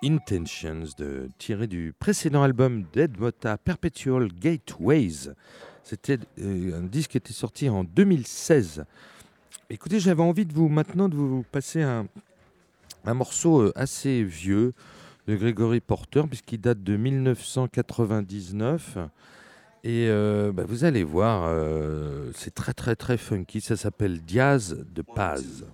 Intentions, 0.03 0.85
de, 0.97 1.29
tiré 1.39 1.67
du 1.67 1.95
précédent 1.99 2.43
album 2.43 2.85
d'Ed 2.93 3.19
Motta, 3.19 3.59
Perpetual 3.59 4.29
Gateways. 4.29 5.31
C'était 5.83 6.19
euh, 6.41 6.81
un 6.81 6.83
disque 6.83 7.13
qui 7.13 7.17
était 7.17 7.33
sorti 7.33 7.69
en 7.69 7.85
2016. 7.85 8.85
Écoutez, 9.71 10.01
j'avais 10.01 10.23
envie 10.23 10.47
de 10.47 10.53
vous 10.53 10.69
maintenant 10.69 11.09
de 11.09 11.17
vous 11.17 11.45
passer 11.51 11.83
un, 11.83 12.07
morceau 13.05 13.63
euh, 13.63 13.73
assez 13.75 14.23
vieux 14.23 14.75
de 15.27 15.37
Gregory 15.37 15.81
Porter, 15.81 16.23
puisqu'il 16.29 16.61
date 16.61 16.83
de 16.83 16.97
1999. 16.97 18.99
Et 19.85 20.09
euh, 20.09 20.53
bah, 20.53 20.65
vous 20.67 20.85
allez 20.85 21.05
voir, 21.05 21.51
c'est 22.35 22.55
très 22.55 22.75
très 22.75 22.97
très 22.97 23.17
funky. 23.17 23.61
Ça 23.61 23.77
s'appelle 23.77 24.21
Diaz 24.21 24.85
de 24.95 25.03
Paz. 25.03 25.65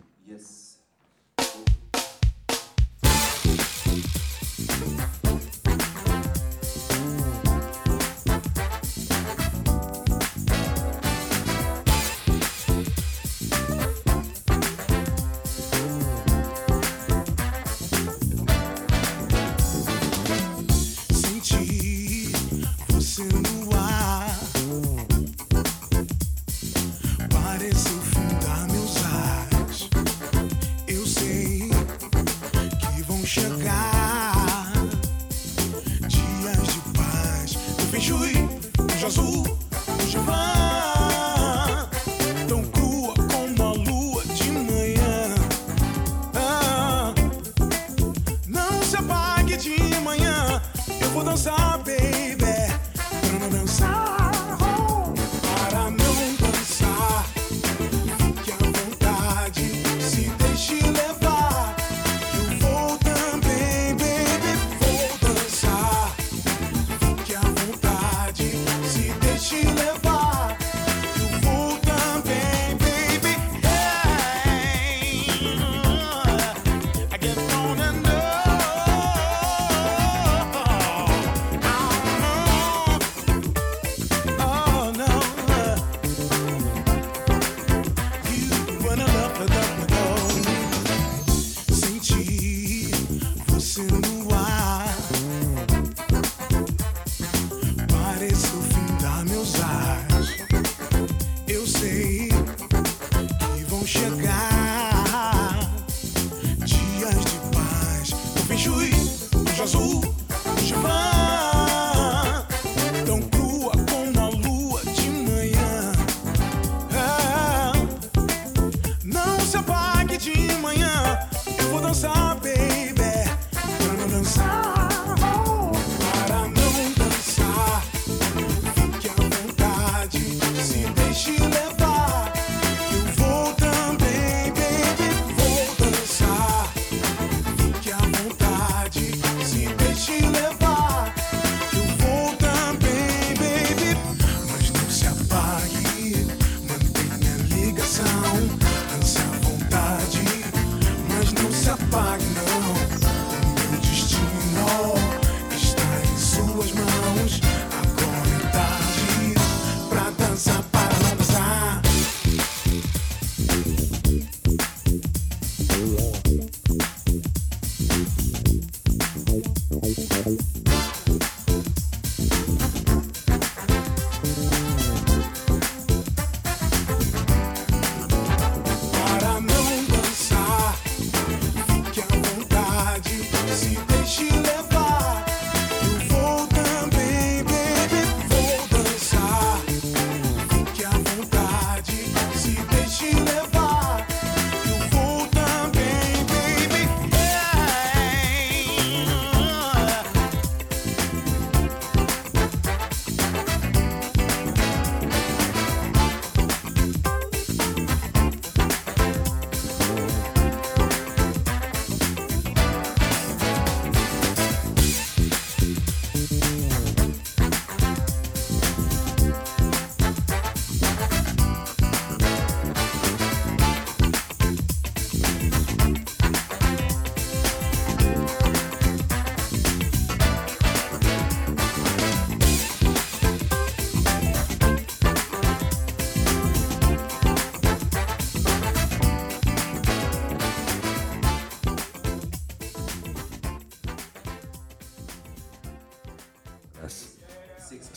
azul. 109.64 110.03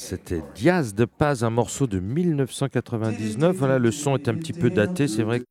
C'était 0.08 0.42
Diaz 0.42 0.94
de 0.96 1.04
Paz, 1.04 1.44
un 1.44 1.50
morceau 1.50 1.86
de 1.86 2.00
1999. 2.00 3.58
Voilà, 3.58 3.78
le 3.78 3.92
son 3.92 4.16
est 4.16 4.30
un 4.30 4.36
petit 4.38 4.54
peu 4.54 4.72
daté. 4.72 5.10
C'est 5.10 5.24
vrai 5.24 5.42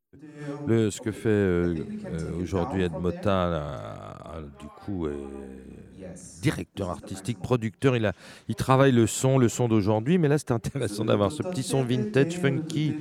que 0.67 0.91
ce 0.91 1.01
que 1.03 1.13
fait 1.13 1.29
euh, 1.29 1.85
euh, 2.11 2.33
aujourd'hui 2.41 2.83
Ed 2.83 2.97
Motta, 2.97 3.51
là, 3.51 4.19
a- 4.25 4.43
du 4.59 4.71
coup, 4.71 5.09
est 5.09 5.15
directeur 6.41 6.89
artistique, 6.91 7.39
producteur. 7.41 7.97
Il, 7.97 8.55
travaille 8.57 8.93
le 8.93 9.07
son, 9.07 9.37
le 9.39 9.51
son 9.51 9.69
d'aujourd'hui. 9.69 10.17
Mais 10.17 10.29
là, 10.29 10.39
c'est 10.39 10.53
intéressant 10.53 11.05
d'avoir 11.05 11.33
ce 11.33 11.43
petit 11.43 11.63
son 11.63 11.85
vintage, 11.85 12.39
funky 12.39 12.97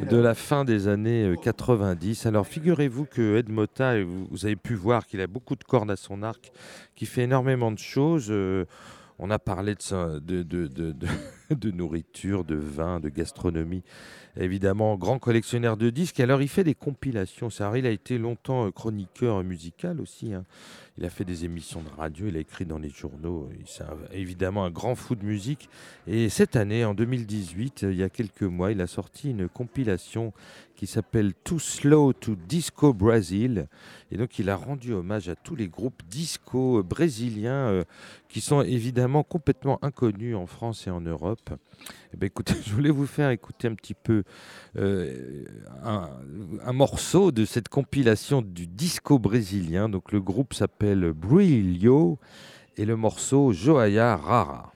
de 0.00 0.16
la 0.16 0.34
fin 0.34 0.64
des 0.64 0.88
années 0.88 1.24
euh, 1.24 1.36
90. 1.36 2.26
Alors, 2.26 2.46
figurez-vous 2.46 3.06
que 3.06 3.36
Ed 3.38 3.50
Motta, 3.50 3.98
et 3.98 4.04
vous, 4.04 4.28
avez 4.46 4.56
pu 4.56 4.74
voir 4.74 5.06
qu'il 5.06 5.20
a 5.20 5.26
beaucoup 5.26 5.56
de 5.56 5.64
cordes 5.64 5.90
à 5.90 5.96
son 5.96 6.22
arc, 6.22 6.52
qui 6.96 7.06
fait 7.06 7.24
énormément 7.24 7.72
de 7.72 7.78
choses. 7.78 8.28
euh, 8.30 8.66
on 9.18 9.30
a 9.30 9.38
parlé 9.38 9.74
de, 9.74 9.82
ça- 9.82 10.20
de, 10.20 10.42
de, 10.42 10.66
de, 10.66 10.92
de- 10.92 11.06
de 11.50 11.70
nourriture, 11.70 12.44
de 12.44 12.54
vin, 12.54 13.00
de 13.00 13.08
gastronomie. 13.08 13.82
Évidemment, 14.36 14.96
grand 14.96 15.20
collectionneur 15.20 15.76
de 15.76 15.90
disques. 15.90 16.18
Alors, 16.18 16.42
il 16.42 16.48
fait 16.48 16.64
des 16.64 16.74
compilations. 16.74 17.50
Ça, 17.50 17.70
il 17.78 17.86
a 17.86 17.90
été 17.90 18.18
longtemps 18.18 18.66
euh, 18.66 18.70
chroniqueur 18.72 19.44
musical 19.44 20.00
aussi. 20.00 20.34
hein. 20.34 20.44
Il 20.98 21.04
a 21.04 21.10
fait 21.10 21.24
des 21.24 21.44
émissions 21.44 21.82
de 21.82 21.88
radio, 21.88 22.26
il 22.28 22.36
a 22.36 22.40
écrit 22.40 22.64
dans 22.64 22.78
les 22.78 22.88
journaux. 22.88 23.48
C'est 23.66 23.84
évidemment 24.12 24.64
un 24.64 24.70
grand 24.70 24.94
fou 24.94 25.14
de 25.16 25.24
musique. 25.24 25.68
Et 26.06 26.28
cette 26.28 26.54
année, 26.56 26.84
en 26.84 26.94
2018, 26.94 27.84
euh, 27.84 27.92
il 27.92 27.98
y 27.98 28.02
a 28.02 28.08
quelques 28.08 28.42
mois, 28.42 28.72
il 28.72 28.80
a 28.80 28.86
sorti 28.86 29.30
une 29.30 29.48
compilation 29.48 30.32
qui 30.76 30.86
s'appelle 30.88 31.32
Too 31.34 31.60
Slow 31.60 32.12
to 32.12 32.34
Disco 32.34 32.92
Brazil. 32.92 33.68
Et 34.10 34.16
donc, 34.16 34.38
il 34.40 34.50
a 34.50 34.56
rendu 34.56 34.92
hommage 34.92 35.28
à 35.28 35.36
tous 35.36 35.54
les 35.54 35.68
groupes 35.68 36.02
disco 36.08 36.78
euh, 36.80 36.82
brésiliens 36.82 37.84
qui 38.28 38.40
sont 38.40 38.62
évidemment 38.62 39.22
complètement 39.22 39.78
inconnus 39.82 40.34
en 40.34 40.46
France 40.46 40.88
et 40.88 40.90
en 40.90 41.00
Europe. 41.00 41.33
Eh 42.12 42.16
ben, 42.16 42.26
écoutez, 42.26 42.54
je 42.66 42.72
voulais 42.72 42.90
vous 42.90 43.06
faire 43.06 43.30
écouter 43.30 43.68
un 43.68 43.74
petit 43.74 43.94
peu 43.94 44.24
euh, 44.76 45.44
un, 45.82 46.72
morceau 46.72 47.32
de 47.32 47.44
cette 47.44 47.68
compilation 47.68 48.42
du 48.42 48.66
disco 48.66 49.18
brésilien. 49.18 49.88
Donc, 49.88 50.12
le 50.12 50.20
groupe 50.20 50.54
s'appelle 50.54 51.12
Brilho 51.12 52.18
et 52.76 52.84
le 52.84 52.96
morceau 52.96 53.52
Joaya 53.52 54.16
Rara. 54.16 54.73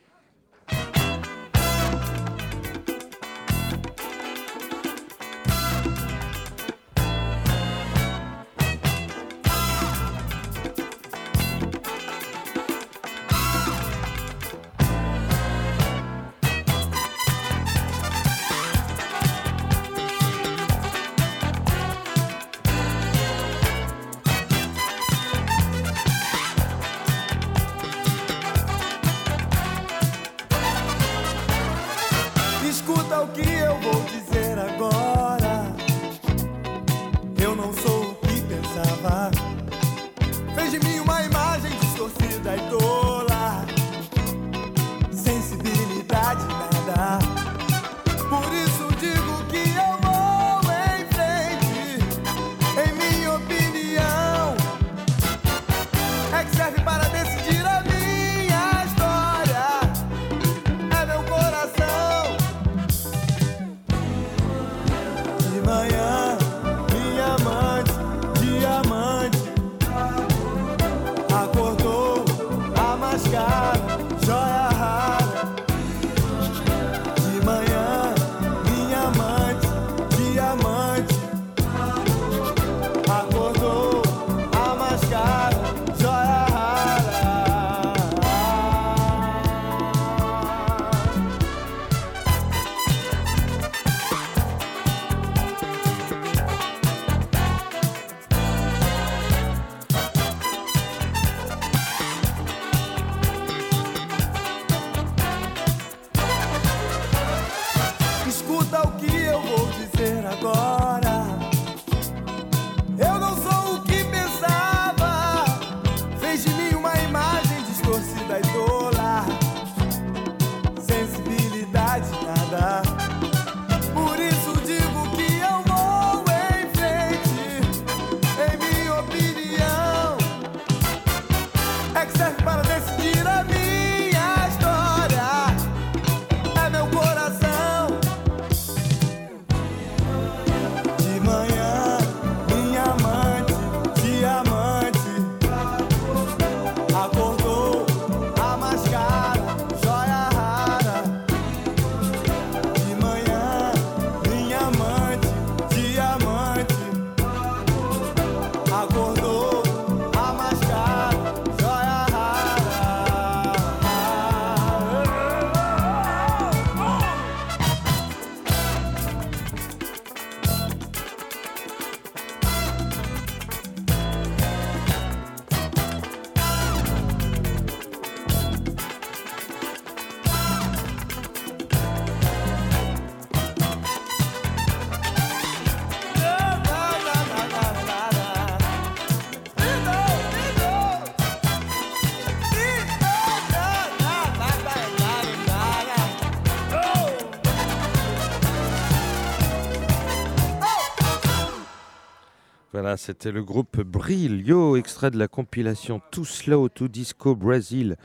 C'était 202.96 203.32
le 203.32 203.42
groupe 203.42 203.80
Brilio, 203.80 204.76
extrait 204.76 205.10
de 205.10 205.18
la 205.18 205.28
compilation 205.28 206.00
Too 206.10 206.24
Slow 206.24 206.68
to 206.68 206.88
Disco 206.88 207.34
Brazil, 207.34 207.96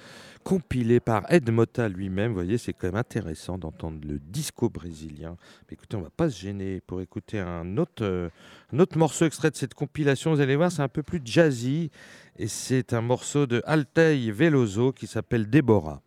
compilé 0.44 1.00
par 1.00 1.24
Ed 1.30 1.50
Mota 1.50 1.88
lui-même. 1.88 2.30
Vous 2.30 2.36
voyez, 2.36 2.58
c'est 2.58 2.74
quand 2.74 2.88
même 2.88 2.96
intéressant 2.96 3.58
d'entendre 3.58 4.00
le 4.06 4.20
disco 4.20 4.70
brésilien. 4.70 5.38
Mais 5.68 5.74
écoutez, 5.74 5.96
on 5.96 6.02
va 6.02 6.10
pas 6.10 6.30
se 6.30 6.40
gêner 6.40 6.82
pour 6.82 7.02
écouter 7.02 7.40
un 7.40 7.78
autre, 7.78 8.04
euh, 8.04 8.30
un 8.74 8.80
autre 8.80 8.98
morceau 8.98 9.26
extrait 9.26 9.52
de 9.52 9.56
cette 9.56 9.74
compilation. 9.74 10.34
Vous 10.34 10.42
allez 10.42 10.56
voir, 10.56 10.72
c'est 10.72 10.82
un 10.82 10.90
peu 10.90 11.04
plus 11.04 11.22
jazzy. 11.24 11.90
Et 12.38 12.48
c'est 12.48 12.94
un 12.94 13.02
morceau 13.02 13.46
de 13.46 13.62
Altei 13.66 14.32
Veloso 14.32 14.92
qui 14.92 15.08
s'appelle 15.08 15.50
Déborah. 15.50 16.02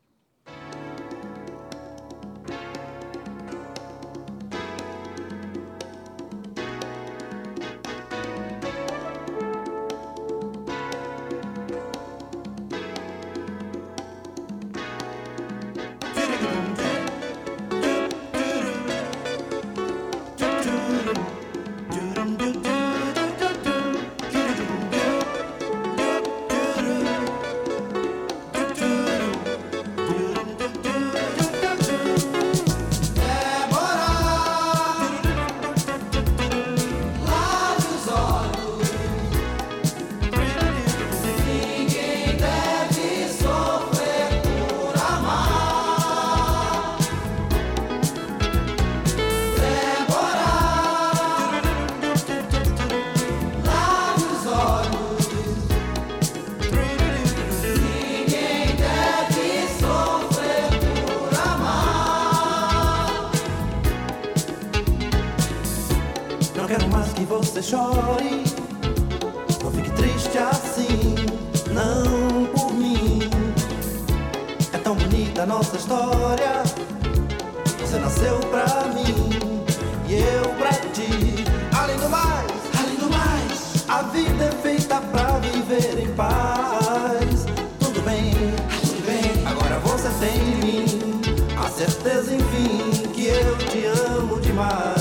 A 91.66 91.68
certeza, 91.68 92.32
enfim, 92.32 93.08
que 93.12 93.26
eu 93.26 93.58
te 93.58 93.86
amo 93.86 94.40
demais. 94.40 94.95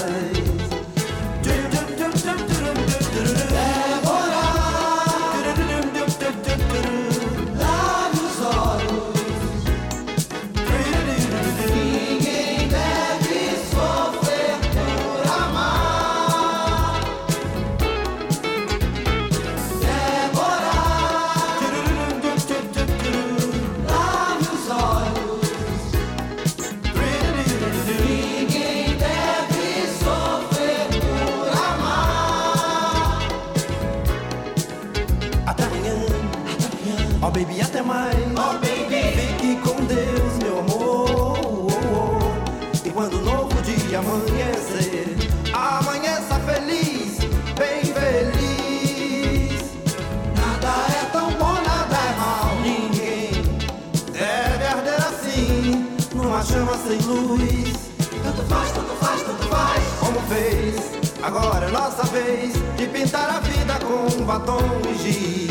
Agora 61.26 61.66
é 61.66 61.72
nossa 61.72 62.04
vez 62.04 62.54
de 62.78 62.88
pintar 62.88 63.30
a 63.30 63.40
vida 63.40 63.80
com 63.80 64.24
batom 64.26 64.60
e 64.88 64.96
giz. 64.96 65.45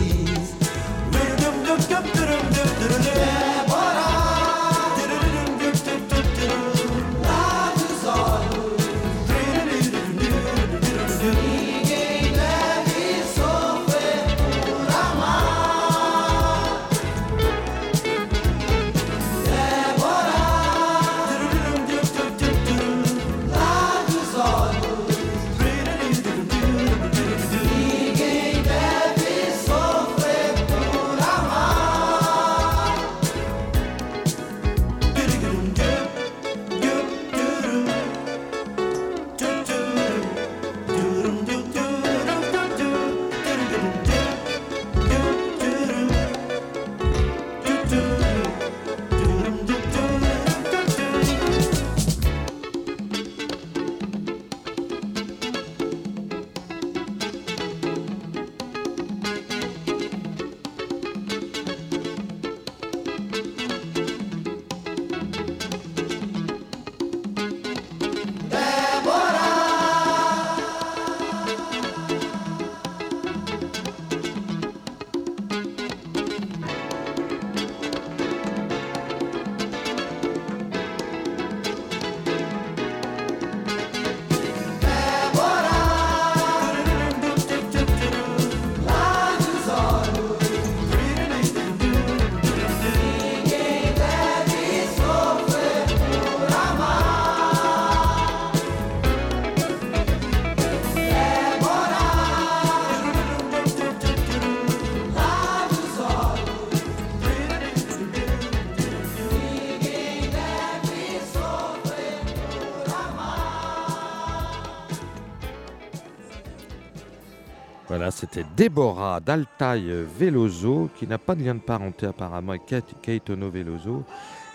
Déborah 118.57 119.21
d'Altaï 119.21 119.91
Veloso, 120.19 120.89
qui 120.97 121.07
n'a 121.07 121.19
pas 121.19 121.35
de 121.35 121.43
lien 121.43 121.55
de 121.55 121.61
parenté 121.61 122.07
apparemment 122.07 122.53
avec 122.53 122.73
Caetano 123.03 123.51
Veloso. 123.51 124.05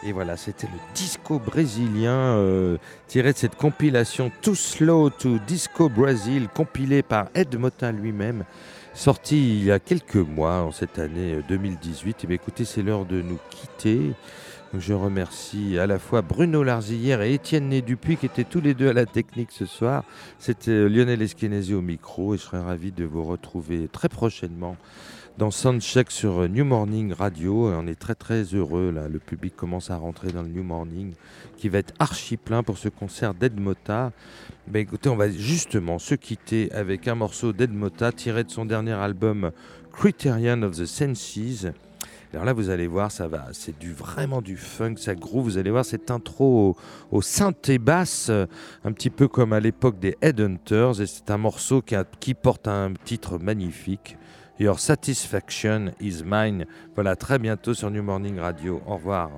Et 0.03 0.13
voilà, 0.13 0.37
c'était 0.37 0.67
le 0.67 0.79
disco 0.95 1.39
brésilien 1.39 2.11
euh, 2.11 2.77
tiré 3.07 3.33
de 3.33 3.37
cette 3.37 3.55
compilation 3.55 4.31
Too 4.41 4.55
Slow 4.55 5.09
to 5.09 5.39
Disco 5.45 5.89
Brazil, 5.89 6.47
compilé 6.47 7.03
par 7.03 7.27
Ed 7.35 7.53
Motin 7.57 7.91
lui-même, 7.91 8.45
sorti 8.93 9.57
il 9.57 9.65
y 9.65 9.71
a 9.71 9.79
quelques 9.79 10.15
mois, 10.15 10.61
en 10.61 10.71
cette 10.71 10.99
année 10.99 11.35
euh, 11.35 11.43
2018. 11.49 12.23
Et 12.23 12.27
bien 12.27 12.35
écoutez, 12.35 12.63
c'est 12.63 12.81
l'heure 12.81 13.03
de 13.05 13.21
nous 13.21 13.39
quitter. 13.49 14.13
Je 14.77 14.93
remercie 14.93 15.79
à 15.79 15.87
la 15.87 15.97
fois 15.97 16.21
Bruno 16.21 16.61
Larzillière 16.61 17.23
et 17.23 17.33
Étienne 17.33 17.69
Né 17.69 17.81
Dupuis 17.81 18.17
qui 18.17 18.27
étaient 18.27 18.43
tous 18.43 18.61
les 18.61 18.75
deux 18.75 18.89
à 18.89 18.93
la 18.93 19.07
technique 19.07 19.49
ce 19.51 19.65
soir. 19.65 20.03
C'était 20.37 20.69
euh, 20.69 20.87
Lionel 20.87 21.23
Eskenazi 21.23 21.73
au 21.73 21.81
micro 21.81 22.35
et 22.35 22.37
je 22.37 22.43
serai 22.43 22.59
ravi 22.59 22.91
de 22.91 23.03
vous 23.03 23.23
retrouver 23.23 23.87
très 23.91 24.09
prochainement 24.09 24.77
dans 25.39 25.49
Soundcheck 25.49 26.11
sur 26.11 26.41
euh, 26.43 26.47
New 26.47 26.65
Morning 26.65 27.11
Radio. 27.13 27.67
On 27.69 27.87
est 27.87 27.97
très 27.97 28.13
très 28.13 28.43
heureux 28.43 28.91
là. 28.91 29.07
Le 29.07 29.17
public 29.17 29.55
commence 29.55 29.89
à 29.89 29.97
rentrer 29.97 30.31
dans 30.31 30.43
le 30.43 30.49
New 30.49 30.63
Morning 30.63 31.13
qui 31.57 31.67
va 31.67 31.79
être 31.79 31.95
archi 31.97 32.37
plein 32.37 32.61
pour 32.61 32.77
ce 32.77 32.89
concert 32.89 33.33
d'Ed 33.33 33.59
Mota. 33.59 34.11
Ben 34.67 34.81
écoutez, 34.81 35.09
on 35.09 35.15
va 35.15 35.31
justement 35.31 35.97
se 35.97 36.13
quitter 36.13 36.71
avec 36.73 37.07
un 37.07 37.15
morceau 37.15 37.53
d'Ed 37.53 37.73
Mota 37.73 38.11
tiré 38.11 38.43
de 38.43 38.51
son 38.51 38.65
dernier 38.65 38.93
album 38.93 39.49
Criterion 39.91 40.61
of 40.61 40.77
the 40.77 40.85
Senses. 40.85 41.65
Alors 42.31 42.45
là, 42.45 42.53
vous 42.53 42.69
allez 42.69 42.85
voir, 42.85 43.11
ça 43.11 43.27
va, 43.27 43.47
c'est 43.53 43.77
du 43.79 43.91
vraiment 43.91 44.41
du 44.43 44.55
funk, 44.55 44.95
ça 44.97 45.15
groove. 45.15 45.45
Vous 45.45 45.57
allez 45.57 45.71
voir 45.71 45.83
cette 45.83 46.11
intro 46.11 46.69
au, 46.69 47.17
au 47.17 47.21
synthé 47.23 47.79
basse, 47.79 48.27
euh, 48.29 48.45
un 48.83 48.91
petit 48.91 49.09
peu 49.09 49.27
comme 49.27 49.51
à 49.51 49.59
l'époque 49.59 49.99
des 49.99 50.15
Headhunters. 50.21 51.01
Et 51.01 51.07
c'est 51.07 51.31
un 51.31 51.39
morceau 51.39 51.81
qui, 51.81 52.33
porte 52.35 52.67
un 52.67 52.93
titre 53.03 53.39
magnifique. 53.39 54.15
Your 54.59 54.79
satisfaction 54.79 55.91
is 55.99 56.21
mine. 56.23 56.65
Voilà, 56.93 57.15
très 57.15 57.39
bientôt 57.39 57.73
sur 57.73 57.89
New 57.89 58.03
Morning 58.03 58.37
Radio. 58.37 58.79
Au 58.85 58.95
revoir. 58.95 59.31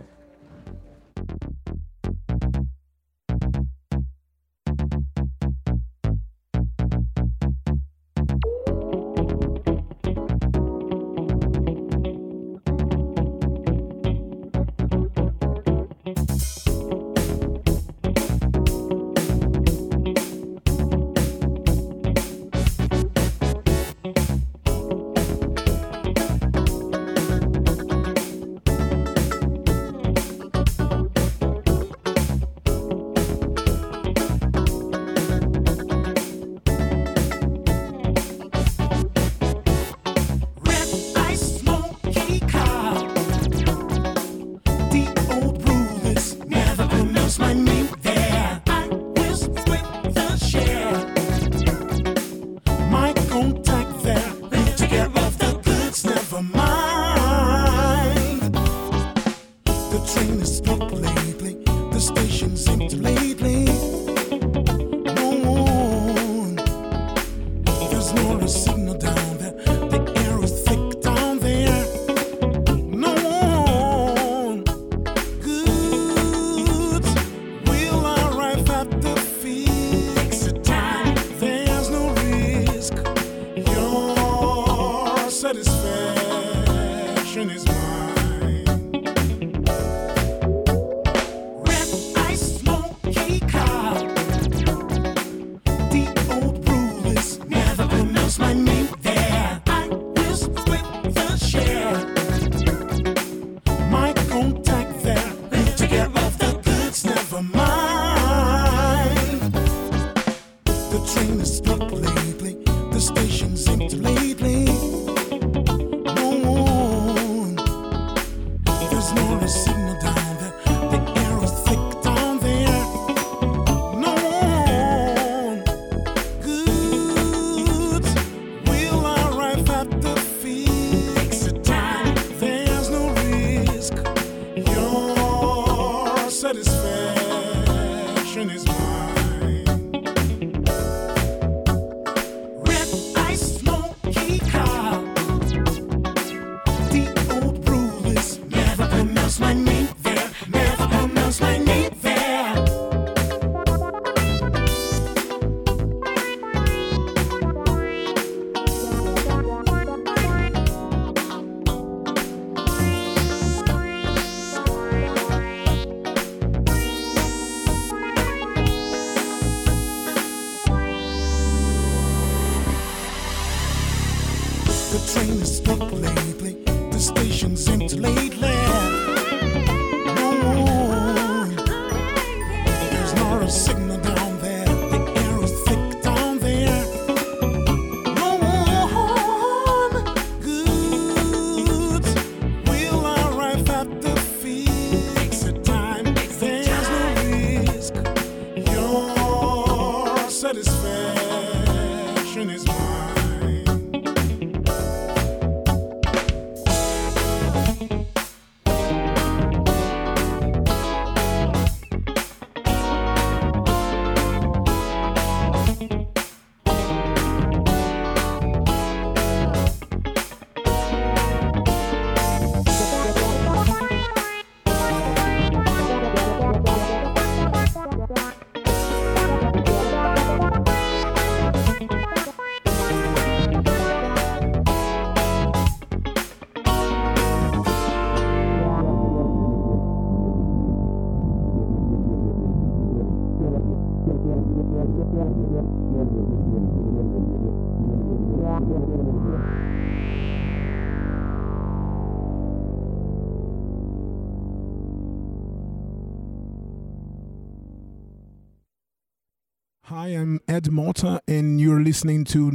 And 261.28 261.62
you're 261.62 261.80
listening 261.80 262.26
to 262.26 262.52